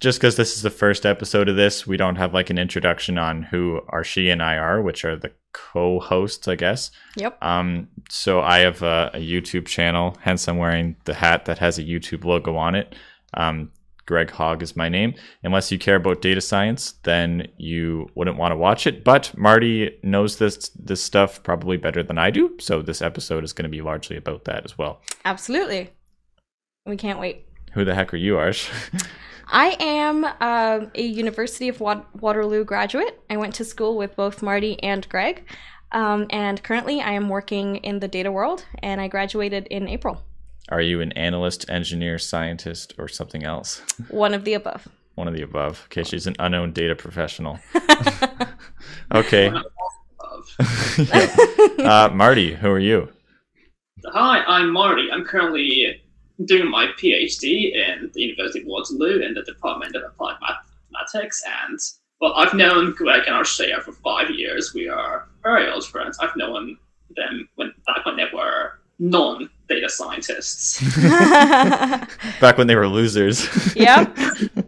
just 0.00 0.18
because 0.18 0.36
this 0.36 0.56
is 0.56 0.62
the 0.62 0.70
first 0.70 1.06
episode 1.06 1.48
of 1.48 1.56
this, 1.56 1.86
we 1.86 1.96
don't 1.96 2.16
have 2.16 2.34
like 2.34 2.50
an 2.50 2.58
introduction 2.58 3.16
on 3.16 3.44
who 3.44 3.80
Arshia 3.88 4.32
and 4.32 4.42
I 4.42 4.56
are, 4.56 4.82
which 4.82 5.04
are 5.04 5.16
the 5.16 5.32
co-hosts, 5.52 6.46
I 6.48 6.54
guess. 6.54 6.90
Yep. 7.16 7.42
Um, 7.42 7.88
so 8.10 8.40
I 8.40 8.58
have 8.58 8.82
a, 8.82 9.10
a 9.14 9.18
YouTube 9.18 9.66
channel, 9.66 10.16
hence 10.20 10.48
I'm 10.48 10.58
wearing 10.58 10.96
the 11.04 11.14
hat 11.14 11.46
that 11.46 11.58
has 11.58 11.78
a 11.78 11.82
YouTube 11.82 12.24
logo 12.24 12.56
on 12.56 12.74
it. 12.74 12.94
Um, 13.34 13.70
Greg 14.04 14.30
Hogg 14.30 14.62
is 14.62 14.76
my 14.76 14.88
name. 14.88 15.14
Unless 15.42 15.72
you 15.72 15.78
care 15.78 15.96
about 15.96 16.22
data 16.22 16.40
science, 16.40 16.92
then 17.02 17.48
you 17.56 18.08
wouldn't 18.14 18.36
want 18.36 18.52
to 18.52 18.56
watch 18.56 18.86
it. 18.86 19.02
But 19.02 19.36
Marty 19.36 19.98
knows 20.02 20.36
this 20.36 20.68
this 20.68 21.02
stuff 21.02 21.42
probably 21.42 21.76
better 21.76 22.02
than 22.02 22.16
I 22.16 22.30
do, 22.30 22.56
so 22.60 22.82
this 22.82 23.02
episode 23.02 23.42
is 23.42 23.52
going 23.52 23.64
to 23.64 23.68
be 23.68 23.82
largely 23.82 24.16
about 24.16 24.44
that 24.44 24.64
as 24.64 24.78
well. 24.78 25.02
Absolutely. 25.24 25.90
We 26.86 26.96
can't 26.96 27.18
wait. 27.18 27.46
Who 27.72 27.84
the 27.84 27.96
heck 27.96 28.14
are 28.14 28.18
you, 28.18 28.34
Arsh? 28.34 28.70
I 29.48 29.76
am 29.78 30.24
um, 30.24 30.90
a 30.94 31.02
University 31.02 31.68
of 31.68 31.80
Wa- 31.80 32.02
Waterloo 32.18 32.64
graduate. 32.64 33.20
I 33.30 33.36
went 33.36 33.54
to 33.56 33.64
school 33.64 33.96
with 33.96 34.16
both 34.16 34.42
Marty 34.42 34.82
and 34.82 35.08
Greg. 35.08 35.44
Um, 35.92 36.26
and 36.30 36.62
currently, 36.62 37.00
I 37.00 37.12
am 37.12 37.28
working 37.28 37.76
in 37.76 38.00
the 38.00 38.08
data 38.08 38.32
world, 38.32 38.64
and 38.80 39.00
I 39.00 39.08
graduated 39.08 39.66
in 39.68 39.88
April. 39.88 40.22
Are 40.68 40.80
you 40.80 41.00
an 41.00 41.12
analyst, 41.12 41.64
engineer, 41.70 42.18
scientist, 42.18 42.92
or 42.98 43.06
something 43.06 43.44
else? 43.44 43.82
One 44.10 44.34
of 44.34 44.44
the 44.44 44.54
above. 44.54 44.88
One 45.14 45.28
of 45.28 45.34
the 45.34 45.42
above. 45.42 45.84
Okay, 45.86 46.02
she's 46.02 46.26
an 46.26 46.34
unknown 46.40 46.72
data 46.72 46.96
professional. 46.96 47.58
okay. 49.14 49.52
Yeah. 50.98 52.06
uh, 52.06 52.10
Marty, 52.14 52.54
who 52.54 52.68
are 52.70 52.78
you? 52.78 53.10
Hi, 54.06 54.42
I'm 54.44 54.72
Marty. 54.72 55.08
I'm 55.12 55.24
currently 55.24 56.00
doing 56.44 56.70
my 56.70 56.88
PhD 56.98 57.74
in 57.74 58.10
the 58.12 58.22
University 58.22 58.60
of 58.60 58.66
Waterloo 58.66 59.20
in 59.20 59.34
the 59.34 59.42
Department 59.42 59.96
of 59.96 60.02
Applied 60.04 60.36
Mathematics. 60.40 61.42
And 61.64 61.78
well, 62.20 62.34
I've 62.34 62.54
known 62.54 62.92
Greg 62.92 63.22
and 63.26 63.34
Arshia 63.34 63.82
for 63.82 63.92
five 63.92 64.30
years. 64.30 64.74
We 64.74 64.88
are 64.88 65.28
very 65.42 65.70
old 65.70 65.86
friends. 65.86 66.18
I've 66.18 66.36
known 66.36 66.78
them 67.16 67.48
when 67.56 67.72
back 67.86 68.04
when 68.04 68.16
they 68.16 68.26
were 68.32 68.78
non 68.98 69.48
data 69.68 69.88
scientists. 69.88 70.80
Back 72.40 72.56
when 72.56 72.66
they 72.68 72.76
were 72.76 72.88
losers. 72.88 73.48
Yep. 73.74 74.16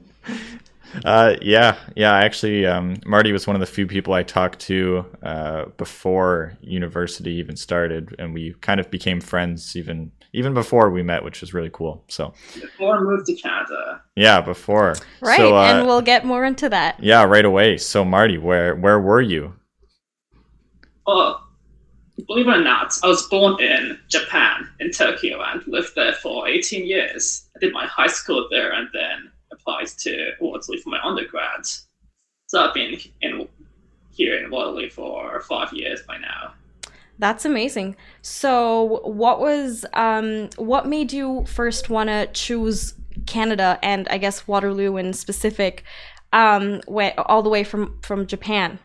Uh, 1.05 1.37
yeah, 1.43 1.77
yeah. 1.95 2.15
Actually, 2.15 2.67
um, 2.67 2.97
Marty 3.07 3.31
was 3.31 3.47
one 3.47 3.55
of 3.55 3.61
the 3.61 3.67
few 3.67 3.87
people 3.87 4.15
I 4.15 4.23
talked 4.23 4.59
to 4.61 5.05
uh, 5.23 5.67
before 5.77 6.55
university 6.61 7.33
even 7.35 7.57
started, 7.57 8.17
and 8.19 8.35
we 8.35 8.55
kind 8.63 8.81
of 8.81 8.91
became 8.91 9.21
friends 9.21 9.77
even 9.77 10.11
even 10.33 10.55
before 10.55 10.91
we 10.91 11.03
met, 11.03 11.25
which 11.25 11.41
was 11.41 11.55
really 11.55 11.71
cool. 11.73 12.05
So 12.09 12.33
before 12.55 12.97
I 12.97 13.01
moved 13.01 13.27
to 13.27 13.35
Canada. 13.35 14.03
Yeah, 14.17 14.41
before. 14.41 14.97
Right, 15.21 15.37
so, 15.37 15.57
uh, 15.57 15.65
and 15.65 15.87
we'll 15.87 16.03
get 16.03 16.25
more 16.25 16.45
into 16.45 16.69
that. 16.69 17.03
Yeah, 17.03 17.25
right 17.25 17.45
away. 17.45 17.79
So 17.79 18.05
Marty, 18.05 18.39
where 18.39 18.75
where 18.75 19.01
were 19.01 19.21
you? 19.21 19.55
Well, 21.07 21.43
believe 22.27 22.49
it 22.49 22.57
or 22.57 22.63
not, 22.63 22.93
I 23.03 23.07
was 23.07 23.27
born 23.29 23.61
in 23.63 23.99
Japan, 24.09 24.69
in 24.81 24.91
Tokyo, 24.91 25.41
and 25.43 25.67
lived 25.67 25.95
there 25.95 26.13
for 26.13 26.47
18 26.47 26.87
years. 26.87 27.49
I 27.57 27.61
did 27.61 27.73
my 27.73 27.87
high 27.87 28.09
school 28.09 28.47
there, 28.51 28.73
and 28.73 28.89
then 28.93 29.31
applied 29.53 29.87
to 29.87 30.33
Waterloo 30.41 30.79
for 30.81 30.91
my 30.91 31.01
undergrad. 31.03 31.67
So 32.47 32.61
I've 32.61 32.75
been 32.75 32.99
in 33.23 33.49
here 34.11 34.43
in 34.43 34.51
Waterloo 34.51 34.91
for 34.91 35.41
five 35.41 35.73
years 35.73 36.03
by 36.07 36.19
now. 36.19 36.55
That's 37.19 37.45
amazing. 37.45 37.97
So, 38.23 39.01
what 39.05 39.41
was 39.41 39.85
um, 39.95 40.51
what 40.57 40.87
made 40.87 41.13
you 41.13 41.45
first 41.47 41.91
want 41.91 42.09
to 42.09 42.29
choose 42.33 42.95
Canada 43.27 43.79
and 43.83 44.07
I 44.09 44.19
guess 44.19 44.47
Waterloo 44.47 44.97
in 44.97 45.13
specific, 45.13 45.83
um, 46.33 46.81
way, 46.87 47.15
all 47.17 47.43
the 47.43 47.49
way 47.49 47.65
from 47.65 47.99
from 48.03 48.27
Japan? 48.27 48.79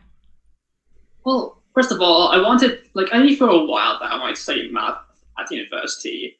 Well, 1.24 1.62
first 1.74 1.92
of 1.92 2.00
all, 2.00 2.28
I 2.28 2.40
wanted 2.40 2.80
like 2.94 3.08
I 3.12 3.22
knew 3.22 3.36
for 3.36 3.48
a 3.48 3.64
while 3.64 3.98
that 4.00 4.10
I 4.10 4.18
wanted 4.18 4.34
to 4.34 4.42
study 4.42 4.68
math 4.70 4.98
at 5.38 5.50
university 5.50 6.38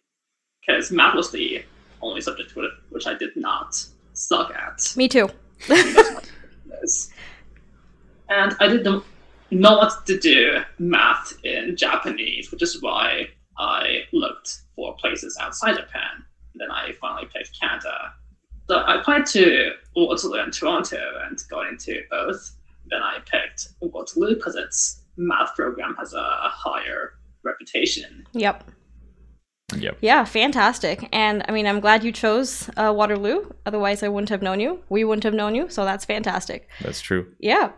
because 0.60 0.91
math 0.91 1.15
was 1.15 1.31
the 1.31 1.65
only 2.03 2.21
subject 2.21 2.54
which 2.91 3.06
I 3.06 3.15
did 3.15 3.37
not 3.37 3.84
suck 4.15 4.53
at. 4.54 4.94
Me 4.97 5.09
too. 5.09 5.28
and 8.28 8.56
I 8.59 8.69
didn't 8.69 8.83
know 8.83 9.04
what 9.60 10.06
to 10.06 10.19
do 10.19 10.60
math 10.78 11.32
in 11.44 11.76
Japanese, 11.76 12.50
which 12.50 12.62
is 12.62 12.81
why 12.82 13.28
I 13.59 14.03
looked 14.12 14.62
for 14.75 14.97
places 14.97 15.37
outside 15.41 15.76
Japan. 15.76 16.25
And 16.53 16.60
then 16.60 16.70
I 16.70 16.92
finally 17.00 17.28
picked 17.34 17.59
Canada. 17.60 18.12
So 18.69 18.76
I 18.76 19.00
applied 19.00 19.26
to 19.26 19.72
Waterloo 19.94 20.41
and 20.41 20.53
Toronto 20.53 21.00
and 21.26 21.38
got 21.50 21.66
into 21.69 22.00
both. 22.10 22.56
Then 22.87 23.03
I 23.03 23.19
picked 23.26 23.69
Waterloo 23.81 24.37
because 24.37 24.56
its 24.56 25.03
math 25.16 25.54
program 25.54 25.94
has 25.98 26.15
a 26.15 26.22
higher 26.22 27.12
reputation. 27.44 28.26
Yep. 28.32 28.71
Yep. 29.76 29.98
Yeah, 30.00 30.25
fantastic. 30.25 31.09
And 31.12 31.44
I 31.48 31.53
mean, 31.53 31.66
I'm 31.66 31.81
glad 31.81 32.04
you 32.04 32.12
chose 32.12 32.69
uh, 32.76 32.92
Waterloo. 32.94 33.50
Otherwise, 33.66 34.03
I 34.03 34.09
wouldn't 34.09 34.28
have 34.28 34.42
known 34.42 34.60
you. 34.60 34.82
We 34.88 35.04
wouldn't 35.04 35.25
have 35.25 35.34
known 35.34 35.54
you. 35.54 35.69
So 35.69 35.84
that's 35.84 36.04
fantastic. 36.04 36.69
That's 36.81 37.00
true. 37.00 37.32
Yeah. 37.41 37.72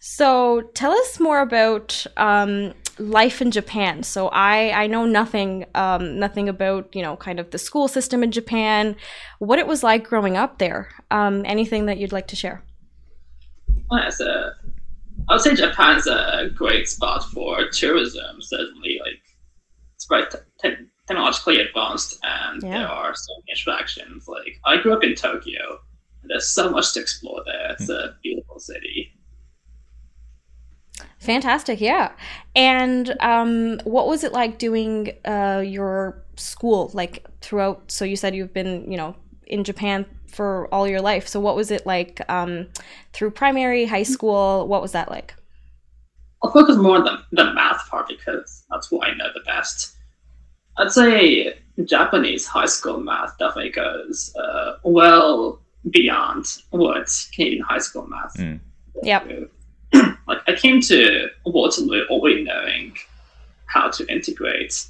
So 0.00 0.62
tell 0.74 0.92
us 0.92 1.18
more 1.20 1.40
about 1.40 2.06
um, 2.16 2.72
life 2.98 3.42
in 3.42 3.50
Japan. 3.50 4.02
So 4.02 4.28
I 4.28 4.70
I 4.84 4.86
know 4.86 5.04
nothing 5.06 5.64
um, 5.74 6.18
nothing 6.18 6.48
about 6.48 6.94
you 6.94 7.02
know 7.02 7.16
kind 7.16 7.40
of 7.40 7.50
the 7.50 7.58
school 7.58 7.88
system 7.88 8.22
in 8.22 8.30
Japan, 8.30 8.96
what 9.38 9.58
it 9.58 9.66
was 9.66 9.82
like 9.82 10.04
growing 10.08 10.36
up 10.36 10.58
there. 10.58 10.88
Um, 11.10 11.42
anything 11.46 11.86
that 11.86 11.98
you'd 11.98 12.12
like 12.12 12.28
to 12.28 12.36
share? 12.36 12.62
Well, 13.90 14.06
it's 14.06 14.20
a, 14.20 14.52
I 15.28 15.34
would 15.34 15.40
say 15.42 15.54
Japan's 15.54 16.06
a 16.06 16.50
great 16.54 16.88
spot 16.88 17.24
for 17.32 17.68
tourism. 17.70 18.40
Certainly, 18.40 19.00
like 19.04 19.20
it's 19.96 20.06
quite 20.06 20.30
te- 20.62 20.86
technologically 21.06 21.60
advanced, 21.60 22.18
and 22.22 22.62
Yeah. 22.62 22.78
there 22.78 22.88
are 22.88 23.14
so 23.14 23.32
many 23.38 23.52
attractions. 23.58 24.28
Like 24.28 24.60
I 24.64 24.76
grew 24.80 24.92
up 24.94 25.02
in 25.04 25.14
Tokyo. 25.14 25.80
And 26.20 26.30
there's 26.30 26.48
so 26.48 26.68
much 26.68 26.94
to 26.94 27.00
explore 27.00 27.42
there. 27.46 27.70
It's 27.78 27.88
a 27.88 28.16
beautiful 28.24 28.58
city. 28.58 29.12
Fantastic, 31.18 31.80
yeah. 31.80 32.12
And 32.54 33.14
um, 33.20 33.80
what 33.84 34.06
was 34.06 34.24
it 34.24 34.32
like 34.32 34.58
doing 34.58 35.12
uh, 35.24 35.62
your 35.66 36.22
school, 36.36 36.90
like 36.94 37.26
throughout? 37.40 37.90
So 37.90 38.04
you 38.04 38.16
said 38.16 38.34
you've 38.34 38.54
been, 38.54 38.90
you 38.90 38.96
know, 38.96 39.16
in 39.46 39.64
Japan 39.64 40.06
for 40.26 40.72
all 40.72 40.86
your 40.86 41.00
life. 41.00 41.26
So 41.26 41.40
what 41.40 41.56
was 41.56 41.70
it 41.70 41.86
like 41.86 42.20
um, 42.30 42.68
through 43.12 43.32
primary, 43.32 43.86
high 43.86 44.02
school? 44.04 44.66
What 44.68 44.82
was 44.82 44.92
that 44.92 45.10
like? 45.10 45.34
I'll 46.42 46.52
focus 46.52 46.76
more 46.76 46.96
on 46.96 47.04
the, 47.04 47.18
the 47.32 47.52
math 47.52 47.88
part 47.88 48.06
because 48.08 48.64
that's 48.70 48.90
what 48.90 49.08
I 49.08 49.14
know 49.14 49.26
the 49.34 49.40
best. 49.40 49.96
I'd 50.76 50.92
say 50.92 51.58
Japanese 51.84 52.46
high 52.46 52.66
school 52.66 53.00
math 53.00 53.36
definitely 53.38 53.70
goes 53.70 54.34
uh, 54.36 54.74
well 54.84 55.60
beyond 55.90 56.44
what 56.70 57.10
Canadian 57.34 57.64
high 57.64 57.78
school 57.78 58.06
math. 58.06 58.34
Mm. 58.36 58.60
Yep. 59.02 59.50
Like 60.58 60.64
I 60.64 60.68
came 60.68 60.80
to 60.82 61.28
Waterloo 61.44 62.06
already 62.06 62.44
knowing 62.44 62.96
how 63.66 63.90
to 63.90 64.06
integrate, 64.12 64.86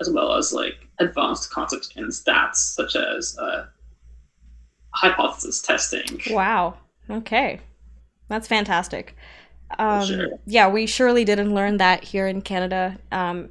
as 0.00 0.10
well 0.10 0.34
as 0.34 0.52
like 0.52 0.74
advanced 0.98 1.50
concepts 1.50 1.90
in 1.96 2.08
stats 2.08 2.56
such 2.56 2.96
as 2.96 3.36
uh, 3.38 3.66
hypothesis 4.90 5.62
testing. 5.62 6.20
Wow. 6.30 6.74
Okay. 7.10 7.60
That's 8.28 8.48
fantastic. 8.48 9.16
Um, 9.78 10.06
sure. 10.06 10.28
Yeah, 10.46 10.68
we 10.68 10.86
surely 10.86 11.24
didn't 11.24 11.54
learn 11.54 11.78
that 11.78 12.04
here 12.04 12.26
in 12.26 12.42
Canada. 12.42 12.98
Um, 13.12 13.50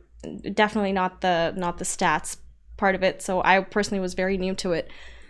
definitely 0.54 0.94
not 0.94 1.22
the 1.22 1.54
not 1.56 1.78
the 1.78 1.86
stats 1.86 2.38
part 2.78 2.96
of 2.96 3.04
it. 3.04 3.22
So 3.22 3.42
I 3.44 3.62
personally 3.62 4.00
was 4.00 4.14
very 4.14 4.38
new 4.38 4.56
to 4.56 4.74
it. 4.74 4.90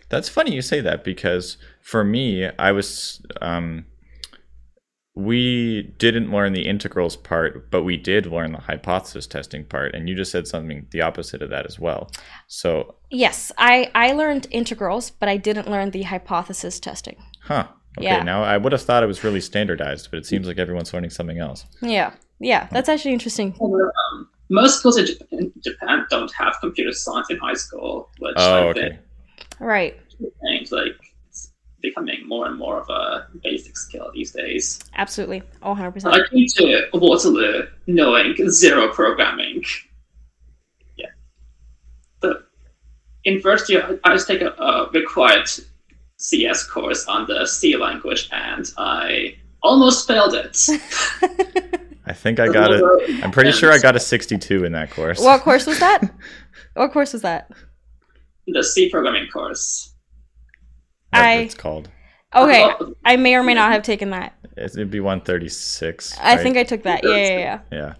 That's 0.09 0.29
funny 0.29 0.53
you 0.53 0.61
say 0.61 0.79
that 0.81 1.03
because 1.03 1.57
for 1.81 2.03
me, 2.03 2.47
I 2.59 2.71
was 2.71 3.21
um, 3.41 3.85
we 5.15 5.83
didn't 5.99 6.31
learn 6.31 6.53
the 6.53 6.67
integrals 6.67 7.15
part, 7.15 7.69
but 7.69 7.83
we 7.83 7.97
did 7.97 8.25
learn 8.25 8.51
the 8.51 8.57
hypothesis 8.59 9.27
testing 9.27 9.63
part, 9.63 9.93
and 9.93 10.09
you 10.09 10.15
just 10.15 10.31
said 10.31 10.47
something 10.47 10.87
the 10.91 11.01
opposite 11.01 11.41
of 11.41 11.49
that 11.51 11.65
as 11.67 11.79
well. 11.79 12.09
So, 12.47 12.95
Yes, 13.11 13.51
I 13.57 13.91
I 13.93 14.13
learned 14.13 14.47
integrals, 14.49 15.11
but 15.11 15.29
I 15.29 15.37
didn't 15.37 15.69
learn 15.69 15.91
the 15.91 16.03
hypothesis 16.03 16.79
testing. 16.79 17.17
huh? 17.41 17.67
Okay, 17.99 18.07
Yeah. 18.07 18.23
now 18.23 18.43
I 18.43 18.57
would 18.57 18.71
have 18.71 18.81
thought 18.81 19.03
it 19.03 19.07
was 19.07 19.23
really 19.23 19.39
standardized, 19.41 20.09
but 20.09 20.17
it 20.17 20.25
seems 20.25 20.47
like 20.47 20.57
everyone's 20.57 20.91
learning 20.93 21.11
something 21.11 21.37
else. 21.37 21.65
Yeah. 21.81 22.13
Yeah, 22.39 22.67
that's 22.71 22.89
actually 22.89 23.13
interesting. 23.13 23.55
Um, 23.61 24.29
most 24.49 24.79
schools 24.79 24.97
in 24.97 25.53
Japan 25.63 26.05
don't 26.09 26.31
have 26.33 26.55
computer 26.59 26.91
science 26.91 27.29
in 27.29 27.37
high 27.37 27.53
school, 27.53 28.09
which 28.17 28.33
Oh, 28.37 28.55
I 28.55 28.67
okay. 28.69 28.99
Right. 29.59 29.95
think 30.41 30.71
like 30.71 30.95
it's 30.97 31.12
becoming 31.83 32.27
more 32.27 32.47
and 32.47 32.57
more 32.57 32.79
of 32.79 32.89
a 32.89 33.27
basic 33.43 33.77
skill 33.77 34.09
these 34.13 34.31
days. 34.31 34.79
Absolutely. 34.95 35.43
Oh, 35.61 35.75
100%. 35.75 36.05
I 36.05 36.27
came 36.29 36.47
to 36.47 36.87
Waterloo 36.93 37.67
knowing 37.85 38.35
zero 38.49 38.87
programming. 38.87 39.63
Yeah. 40.97 41.09
But 42.21 42.47
in 43.25 43.41
first 43.41 43.69
year, 43.69 43.99
I 44.03 44.13
just 44.13 44.27
take 44.27 44.41
a, 44.41 44.51
a 44.51 44.89
required 44.91 45.47
CS 46.17 46.65
course 46.65 47.05
on 47.05 47.27
the 47.27 47.45
C 47.45 47.75
language, 47.77 48.29
and 48.31 48.65
I 48.77 49.35
almost 49.61 50.07
failed 50.07 50.33
it. 50.33 50.57
I 52.05 52.13
think 52.13 52.39
I 52.39 52.47
got 52.47 52.71
it. 52.71 52.83
I'm 53.23 53.31
pretty 53.31 53.51
sure 53.51 53.71
I 53.71 53.77
got 53.77 53.95
a 53.95 53.99
62 53.99 54.65
in 54.65 54.71
that 54.71 54.89
course. 54.89 55.19
what 55.19 55.41
course 55.41 55.67
was 55.67 55.79
that? 55.79 56.01
what 56.73 56.91
course 56.91 57.13
was 57.13 57.21
that? 57.21 57.51
the 58.47 58.63
C 58.63 58.89
programming 58.89 59.29
course. 59.29 59.92
Whatever 61.13 61.27
I- 61.27 61.41
it's 61.43 61.55
called. 61.55 61.89
Okay, 62.35 62.67
I 63.05 63.15
may 63.15 63.35
or 63.35 63.43
may 63.43 63.53
not 63.53 63.71
have 63.71 63.83
taken 63.83 64.09
that. 64.09 64.33
It'd 64.57 64.89
be 64.89 64.99
136. 64.99 66.17
I 66.19 66.35
right? 66.35 66.41
think 66.41 66.57
I 66.57 66.63
took 66.63 66.81
that. 66.83 67.01
Yeah, 67.03 67.15
yeah, 67.15 67.37
yeah. 67.37 67.59
Yeah. 67.71 67.93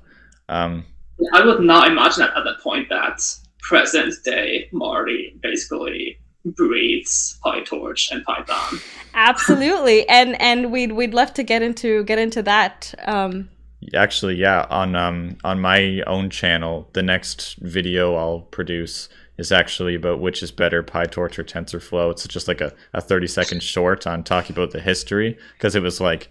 Um, 0.49 0.85
I 1.33 1.45
would 1.45 1.61
not 1.61 1.87
imagine 1.87 2.23
at, 2.23 2.35
at 2.35 2.43
that 2.43 2.59
point 2.61 2.89
that 2.89 3.21
present 3.59 4.13
day 4.25 4.69
Marty 4.71 5.39
basically 5.41 6.17
breathes 6.45 7.39
PyTorch 7.45 8.11
and 8.11 8.23
Python. 8.25 8.79
Absolutely. 9.13 10.07
And 10.09 10.39
and 10.41 10.71
we'd 10.71 10.93
we'd 10.93 11.13
love 11.13 11.33
to 11.35 11.43
get 11.43 11.61
into 11.61 12.03
get 12.03 12.19
into 12.19 12.41
that. 12.43 12.93
Um, 13.05 13.49
actually, 13.93 14.35
yeah. 14.35 14.65
On 14.69 14.95
um 14.95 15.37
on 15.43 15.61
my 15.61 16.01
own 16.07 16.29
channel, 16.29 16.89
the 16.93 17.03
next 17.03 17.55
video 17.57 18.15
I'll 18.15 18.41
produce 18.41 19.09
is 19.37 19.51
actually 19.51 19.95
about 19.95 20.19
which 20.19 20.43
is 20.43 20.51
better, 20.51 20.83
PyTorch 20.83 21.37
or 21.39 21.43
TensorFlow. 21.43 22.11
It's 22.11 22.27
just 22.27 22.47
like 22.47 22.61
a, 22.61 22.73
a 22.93 23.01
30 23.01 23.27
second 23.27 23.63
short 23.63 24.05
on 24.05 24.23
talking 24.23 24.55
about 24.55 24.71
the 24.71 24.79
history 24.79 25.37
because 25.57 25.75
it 25.75 25.81
was 25.81 25.99
like 25.99 26.29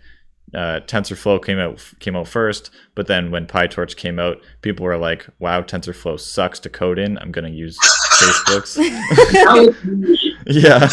uh, 0.55 0.81
TensorFlow 0.81 1.43
came 1.43 1.59
out 1.59 1.83
came 1.99 2.15
out 2.15 2.29
first, 2.29 2.71
but 2.95 3.07
then 3.07 3.31
when 3.31 3.47
PyTorch 3.47 3.97
came 3.97 4.19
out, 4.19 4.39
people 4.61 4.85
were 4.85 4.99
like, 4.99 5.27
"Wow, 5.39 5.63
TensorFlow 5.63 6.21
sucks 6.21 6.59
to 6.61 6.69
code 6.69 6.99
in. 6.99 7.17
I'm 7.19 7.33
gonna 7.33 7.49
use 7.49 7.79
Facebook's." 7.79 8.75
That 8.75 9.75
was 9.83 9.85
me. 9.85 10.37
yeah, 10.47 10.91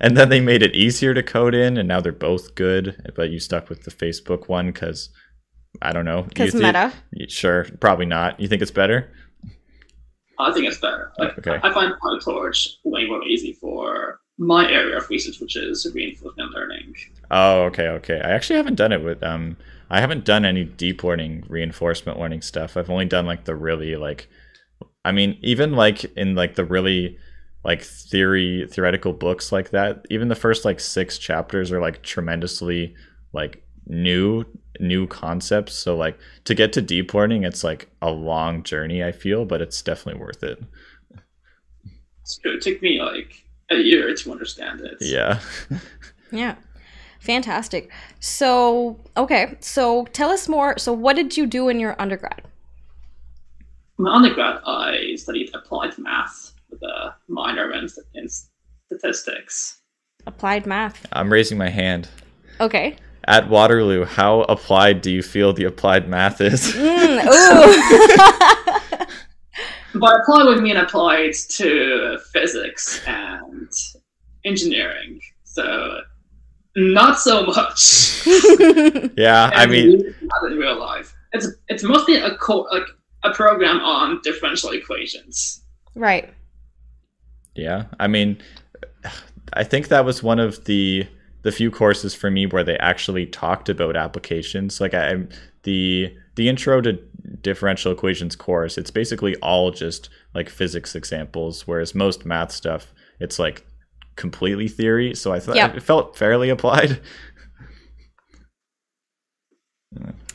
and 0.00 0.16
then 0.16 0.28
they 0.28 0.40
made 0.40 0.62
it 0.62 0.74
easier 0.74 1.14
to 1.14 1.22
code 1.22 1.54
in, 1.54 1.76
and 1.76 1.88
now 1.88 2.00
they're 2.00 2.12
both 2.12 2.54
good. 2.54 3.12
But 3.16 3.30
you 3.30 3.40
stuck 3.40 3.68
with 3.68 3.82
the 3.82 3.90
Facebook 3.90 4.48
one 4.48 4.66
because 4.66 5.08
I 5.82 5.92
don't 5.92 6.04
know. 6.04 6.22
because 6.22 6.54
meta. 6.54 6.92
Sure, 7.28 7.66
probably 7.80 8.06
not. 8.06 8.38
You 8.38 8.46
think 8.46 8.62
it's 8.62 8.70
better? 8.70 9.10
I 10.38 10.52
think 10.52 10.66
it's 10.66 10.78
better. 10.78 11.12
Like, 11.18 11.38
Okay. 11.38 11.58
I 11.62 11.72
find 11.72 11.94
PyTorch 12.02 12.76
way 12.84 13.06
more 13.06 13.22
easy 13.24 13.54
for 13.54 14.20
my 14.38 14.70
area 14.70 14.98
of 14.98 15.08
research, 15.08 15.40
which 15.40 15.56
is 15.56 15.90
reinforcement 15.94 16.52
learning. 16.52 16.94
Oh, 17.30 17.62
okay, 17.64 17.88
okay. 17.88 18.20
I 18.22 18.30
actually 18.32 18.56
haven't 18.56 18.74
done 18.76 18.92
it 18.92 19.02
with 19.02 19.22
um. 19.22 19.56
I 19.88 20.00
haven't 20.00 20.24
done 20.24 20.44
any 20.44 20.64
deep 20.64 21.04
learning, 21.04 21.44
reinforcement 21.48 22.18
learning 22.18 22.42
stuff. 22.42 22.76
I've 22.76 22.90
only 22.90 23.04
done 23.04 23.24
like 23.24 23.44
the 23.44 23.54
really 23.54 23.94
like, 23.94 24.28
I 25.04 25.12
mean, 25.12 25.38
even 25.42 25.72
like 25.72 26.04
in 26.16 26.34
like 26.34 26.56
the 26.56 26.64
really 26.64 27.16
like 27.64 27.82
theory 27.82 28.66
theoretical 28.70 29.12
books 29.12 29.52
like 29.52 29.70
that. 29.70 30.04
Even 30.10 30.26
the 30.28 30.34
first 30.34 30.64
like 30.64 30.80
six 30.80 31.18
chapters 31.18 31.70
are 31.70 31.80
like 31.80 32.02
tremendously 32.02 32.94
like 33.32 33.62
new 33.86 34.44
new 34.78 35.06
concepts. 35.06 35.74
So 35.74 35.96
like 35.96 36.18
to 36.44 36.54
get 36.54 36.72
to 36.74 36.82
deep 36.82 37.14
learning, 37.14 37.44
it's 37.44 37.64
like 37.64 37.88
a 38.02 38.10
long 38.10 38.62
journey. 38.62 39.02
I 39.02 39.12
feel, 39.12 39.44
but 39.44 39.60
it's 39.60 39.80
definitely 39.82 40.20
worth 40.20 40.42
it. 40.42 40.62
It's 42.22 42.38
true. 42.38 42.56
It 42.56 42.62
took 42.62 42.82
me 42.82 43.00
like 43.00 43.44
a 43.70 43.76
year 43.76 44.14
to 44.14 44.32
understand 44.32 44.80
it. 44.80 44.96
Yeah. 45.00 45.40
Yeah. 46.32 46.56
Fantastic. 47.20 47.90
So, 48.20 49.00
okay. 49.16 49.56
So, 49.60 50.06
tell 50.06 50.30
us 50.30 50.48
more. 50.48 50.78
So, 50.78 50.92
what 50.92 51.16
did 51.16 51.36
you 51.36 51.46
do 51.46 51.68
in 51.68 51.80
your 51.80 52.00
undergrad? 52.00 52.42
My 53.98 54.14
undergrad, 54.14 54.60
I 54.66 55.14
studied 55.16 55.50
applied 55.54 55.96
math 55.98 56.52
with 56.70 56.82
a 56.82 57.14
minor 57.28 57.72
in, 57.72 57.88
in 58.14 58.28
statistics. 58.86 59.80
Applied 60.26 60.66
math. 60.66 61.06
I'm 61.12 61.32
raising 61.32 61.56
my 61.56 61.68
hand. 61.68 62.08
Okay. 62.60 62.96
At 63.28 63.48
Waterloo, 63.48 64.04
how 64.04 64.42
applied 64.42 65.02
do 65.02 65.10
you 65.10 65.20
feel 65.20 65.52
the 65.52 65.64
applied 65.64 66.08
math 66.08 66.40
is? 66.40 66.72
Mm, 66.72 67.24
ooh. 69.06 69.06
By 70.00 70.18
applied, 70.24 70.54
we 70.54 70.60
mean 70.60 70.76
applied 70.76 71.32
to 71.32 72.18
physics 72.32 73.02
and 73.06 73.68
engineering. 74.44 75.20
So, 75.44 76.02
not 76.76 77.18
so 77.18 77.46
much. 77.46 78.24
yeah, 79.16 79.50
I 79.54 79.66
mean, 79.66 80.14
not 80.22 80.52
in 80.52 80.58
real 80.58 80.78
life. 80.78 81.14
It's 81.32 81.48
it's 81.68 81.82
mostly 81.82 82.16
a 82.16 82.36
co- 82.36 82.68
like 82.70 82.86
a 83.24 83.32
program 83.32 83.80
on 83.80 84.20
differential 84.22 84.70
equations. 84.70 85.62
right. 85.94 86.32
yeah, 87.54 87.84
I 87.98 88.06
mean, 88.06 88.38
I 89.54 89.64
think 89.64 89.88
that 89.88 90.04
was 90.04 90.22
one 90.22 90.38
of 90.38 90.64
the 90.66 91.06
the 91.46 91.52
few 91.52 91.70
courses 91.70 92.12
for 92.12 92.28
me 92.28 92.44
where 92.44 92.64
they 92.64 92.76
actually 92.78 93.24
talked 93.24 93.68
about 93.68 93.94
applications. 93.94 94.80
Like 94.80 94.94
I 94.94 95.14
the 95.62 96.12
the 96.34 96.48
intro 96.48 96.80
to 96.80 96.94
differential 97.40 97.92
equations 97.92 98.34
course, 98.34 98.76
it's 98.76 98.90
basically 98.90 99.36
all 99.36 99.70
just 99.70 100.08
like 100.34 100.50
physics 100.50 100.96
examples, 100.96 101.64
whereas 101.64 101.94
most 101.94 102.26
math 102.26 102.50
stuff, 102.50 102.92
it's 103.20 103.38
like 103.38 103.64
completely 104.16 104.66
theory. 104.66 105.14
So 105.14 105.32
I 105.32 105.38
thought 105.38 105.54
Yeah. 105.54 105.72
it 105.72 105.84
felt 105.84 106.18
fairly 106.18 106.50
applied. 106.50 107.00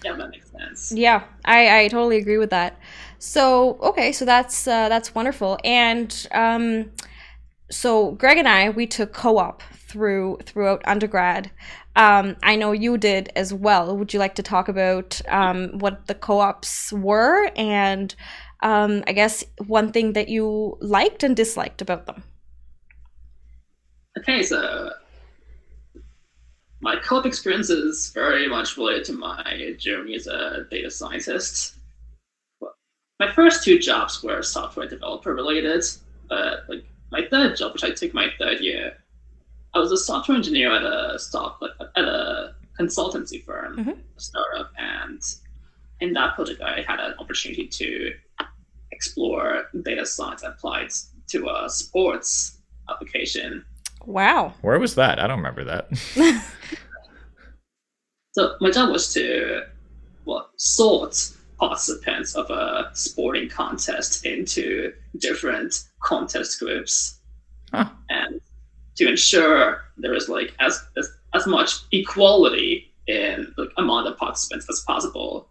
Yeah, 0.03 0.15
that 0.15 0.29
makes 0.31 0.49
sense. 0.49 0.91
Yeah, 0.91 1.25
I, 1.45 1.81
I 1.81 1.87
totally 1.89 2.17
agree 2.17 2.39
with 2.39 2.49
that. 2.49 2.79
So 3.19 3.77
okay, 3.83 4.11
so 4.11 4.25
that's 4.25 4.65
uh, 4.65 4.89
that's 4.89 5.13
wonderful. 5.13 5.59
And 5.63 6.27
um, 6.31 6.89
so 7.69 8.13
Greg 8.13 8.39
and 8.39 8.47
I 8.47 8.71
we 8.71 8.87
took 8.87 9.13
co-op 9.13 9.61
through 9.91 10.37
throughout 10.43 10.81
undergrad. 10.85 11.51
Um, 11.95 12.37
I 12.41 12.55
know 12.55 12.71
you 12.71 12.97
did 12.97 13.31
as 13.35 13.53
well. 13.53 13.97
Would 13.97 14.13
you 14.13 14.19
like 14.19 14.35
to 14.35 14.43
talk 14.43 14.69
about 14.69 15.21
um, 15.27 15.77
what 15.79 16.07
the 16.07 16.15
co-ops 16.15 16.93
were 16.93 17.51
and 17.55 18.15
um, 18.63 19.03
I 19.07 19.13
guess 19.13 19.43
one 19.67 19.91
thing 19.91 20.13
that 20.13 20.29
you 20.29 20.77
liked 20.79 21.23
and 21.23 21.35
disliked 21.35 21.81
about 21.81 22.05
them? 22.05 22.23
Okay, 24.17 24.43
so 24.43 24.91
my 26.81 26.95
co-op 26.95 27.25
experience 27.25 27.69
is 27.69 28.11
very 28.13 28.47
much 28.47 28.77
related 28.77 29.05
to 29.05 29.13
my 29.13 29.75
journey 29.77 30.15
as 30.15 30.27
a 30.27 30.65
data 30.69 30.89
scientist. 30.91 31.75
My 33.19 33.31
first 33.31 33.63
two 33.63 33.77
jobs 33.77 34.23
were 34.23 34.41
software 34.41 34.87
developer 34.87 35.33
related, 35.33 35.83
but 36.27 36.63
like 36.67 36.85
my 37.11 37.27
third 37.29 37.55
job, 37.55 37.73
which 37.73 37.83
I 37.83 37.91
took 37.91 38.13
my 38.13 38.29
third 38.39 38.61
year, 38.61 38.97
I 39.73 39.79
was 39.79 39.91
a 39.91 39.97
software 39.97 40.35
engineer 40.37 40.71
at 40.73 40.83
a 40.83 41.17
stop 41.17 41.61
at 41.95 42.03
a 42.03 42.53
consultancy 42.79 43.43
firm, 43.43 43.77
Mhm. 43.77 43.97
startup, 44.17 44.71
and 44.77 45.21
in 45.99 46.13
that 46.13 46.35
project, 46.35 46.61
I 46.61 46.81
had 46.87 46.99
an 46.99 47.13
opportunity 47.19 47.67
to 47.67 48.13
explore 48.91 49.65
data 49.83 50.05
science 50.05 50.43
applied 50.43 50.91
to 51.29 51.49
a 51.49 51.69
sports 51.69 52.57
application. 52.89 53.63
Wow. 54.05 54.53
Where 54.61 54.79
was 54.79 54.95
that? 54.95 55.19
I 55.19 55.27
don't 55.27 55.37
remember 55.37 55.63
that. 55.65 55.89
So 58.33 58.55
my 58.61 58.71
job 58.71 58.89
was 58.91 59.11
to 59.13 59.63
well 60.23 60.49
sort 60.55 61.31
participants 61.59 62.33
of 62.33 62.49
a 62.49 62.89
sporting 62.93 63.49
contest 63.49 64.25
into 64.25 64.93
different 65.17 65.83
contest 66.01 66.57
groups 66.59 67.19
Huh. 67.73 67.89
and 68.09 68.39
to 68.97 69.09
ensure 69.09 69.81
there 69.97 70.13
is 70.13 70.29
like 70.29 70.53
as 70.59 70.83
as, 70.97 71.09
as 71.33 71.47
much 71.47 71.79
equality 71.91 72.93
in 73.07 73.53
like 73.57 73.69
among 73.77 74.05
the 74.05 74.13
participants 74.13 74.67
as 74.69 74.83
possible. 74.85 75.49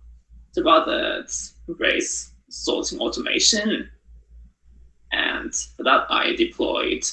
So 0.53 0.63
rather 0.63 1.25
race 1.79 2.33
sorting 2.49 2.99
automation. 3.01 3.89
And 5.13 5.55
for 5.55 5.83
that 5.85 6.07
I 6.11 6.35
deployed 6.37 7.05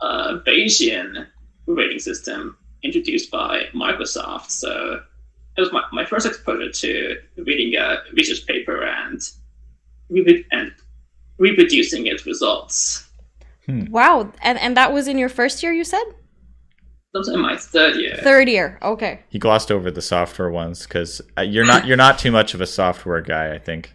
a 0.00 0.38
Bayesian 0.38 1.26
rating 1.66 1.98
system 1.98 2.56
introduced 2.82 3.30
by 3.30 3.64
Microsoft. 3.74 4.50
So 4.50 5.00
it 5.56 5.60
was 5.60 5.72
my, 5.72 5.82
my 5.92 6.04
first 6.04 6.26
exposure 6.26 6.70
to 6.70 7.16
reading 7.38 7.74
a 7.76 7.98
research 8.12 8.46
paper 8.46 8.84
and 8.84 9.20
and 10.52 10.72
reproducing 11.38 12.06
its 12.06 12.26
results. 12.26 13.05
Wow. 13.68 14.32
And 14.42 14.58
and 14.58 14.76
that 14.76 14.92
was 14.92 15.08
in 15.08 15.18
your 15.18 15.28
first 15.28 15.62
year, 15.62 15.72
you 15.72 15.84
said? 15.84 16.04
That 17.12 17.20
was 17.20 17.28
in 17.28 17.40
my 17.40 17.56
third 17.56 17.96
year. 17.96 18.16
Third 18.22 18.48
year. 18.48 18.78
Okay. 18.82 19.20
he 19.28 19.38
glossed 19.38 19.70
over 19.72 19.90
the 19.90 20.02
software 20.02 20.50
ones 20.50 20.82
because 20.84 21.20
you're 21.42 21.64
not 21.64 21.86
you're 21.86 21.96
not 21.96 22.18
too 22.18 22.30
much 22.30 22.54
of 22.54 22.60
a 22.60 22.66
software 22.66 23.20
guy. 23.22 23.54
I 23.54 23.58
think. 23.58 23.92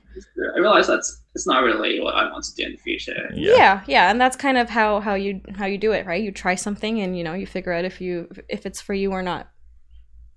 I 0.55 0.59
realize 0.59 0.87
that's 0.87 1.21
it's 1.35 1.47
not 1.47 1.63
really 1.63 1.99
what 2.01 2.15
I 2.15 2.29
want 2.29 2.43
to 2.43 2.55
do 2.55 2.65
in 2.65 2.71
the 2.73 2.77
future. 2.79 3.29
yeah. 3.33 3.81
yeah 3.87 4.11
and 4.11 4.19
that's 4.19 4.35
kind 4.35 4.57
of 4.57 4.69
how 4.69 4.99
how 4.99 5.13
you 5.13 5.39
how 5.55 5.65
you 5.65 5.77
do 5.77 5.93
it 5.93 6.05
right 6.05 6.21
you 6.21 6.31
try 6.31 6.55
something 6.55 6.99
and 7.01 7.17
you 7.17 7.23
know 7.23 7.33
you 7.33 7.47
figure 7.47 7.71
out 7.71 7.85
if 7.85 8.01
you 8.01 8.27
if 8.49 8.65
it's 8.65 8.81
for 8.81 8.93
you 8.93 9.11
or 9.11 9.21
not 9.21 9.47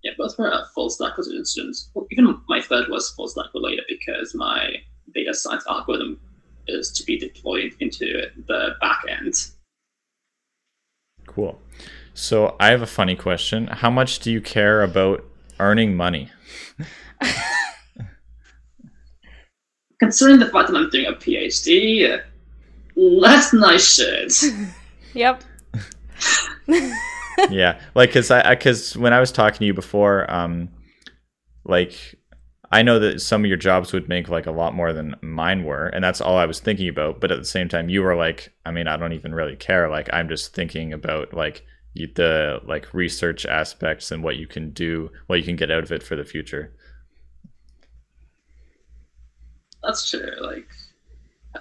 Yeah, 0.05 0.12
both 0.17 0.38
were 0.38 0.53
uh, 0.53 0.64
full 0.75 0.91
stack 0.91 1.17
positions. 1.17 1.91
Well, 1.95 2.07
even 2.12 2.38
my 2.49 2.61
third 2.61 2.88
was 2.88 3.11
full 3.11 3.26
stack 3.26 3.47
related 3.55 3.85
because 3.88 4.35
my 4.35 4.76
data 5.14 5.35
science 5.35 5.64
algorithm 5.69 6.21
is 6.68 6.90
to 6.92 7.04
be 7.04 7.18
deployed 7.18 7.75
into 7.80 8.26
the 8.47 8.71
back 8.80 9.02
end. 9.09 9.35
Cool. 11.26 11.61
So 12.14 12.56
I 12.61 12.68
have 12.68 12.83
a 12.83 12.87
funny 12.87 13.16
question. 13.16 13.66
How 13.66 13.90
much 13.90 14.21
do 14.21 14.30
you 14.30 14.40
care 14.40 14.83
about 14.83 15.25
earning 15.59 15.97
money? 15.97 16.30
Considering 19.99 20.38
the 20.38 20.47
fact 20.47 20.68
that 20.68 20.76
I'm 20.76 20.90
doing 20.90 21.06
a 21.06 21.12
PhD, 21.12 22.21
less 22.97 23.50
than 23.50 23.64
I 23.64 23.76
should. 23.76 24.33
Yep. 25.14 25.44
yeah, 27.50 27.80
like 27.94 28.11
because 28.11 28.30
I 28.33 28.54
because 28.54 28.97
when 28.97 29.12
I 29.12 29.21
was 29.21 29.30
talking 29.30 29.59
to 29.61 29.64
you 29.64 29.75
before, 29.75 30.28
um, 30.28 30.71
like 31.64 32.16
I 32.75 32.83
know 32.83 32.99
that 32.99 33.23
some 33.23 33.45
of 33.45 33.47
your 33.49 33.57
jobs 33.57 33.93
would 33.93 34.09
make 34.09 34.28
like 34.28 34.47
a 34.47 34.50
lot 34.50 34.75
more 34.75 34.93
than 34.93 35.14
mine 35.23 35.62
were, 35.62 35.87
and 35.87 36.02
that's 36.02 36.21
all 36.21 36.37
I 36.37 36.45
was 36.45 36.59
thinking 36.59 36.88
about. 36.88 37.21
But 37.21 37.31
at 37.31 37.38
the 37.38 37.45
same 37.45 37.69
time, 37.69 37.88
you 37.88 38.02
were 38.02 38.16
like, 38.16 38.52
I 38.66 38.73
mean, 38.73 38.88
I 38.88 38.97
don't 38.97 39.12
even 39.12 39.33
really 39.33 39.54
care. 39.54 39.88
Like 39.88 40.09
I'm 40.12 40.28
just 40.28 40.57
thinking 40.57 40.93
about 40.93 41.33
like 41.33 41.64
the 41.95 42.61
like 42.66 42.93
research 42.93 43.47
aspects 43.47 44.11
and 44.11 44.25
what 44.25 44.38
you 44.38 44.49
can 44.49 44.71
do, 44.71 45.09
what 45.28 45.38
you 45.38 45.45
can 45.45 45.54
get 45.54 45.71
out 45.71 45.85
of 45.85 45.93
it 45.93 46.02
for 46.02 46.16
the 46.16 46.25
future. 46.25 46.75
That's 49.85 50.11
true. 50.11 50.33
Like 50.40 50.66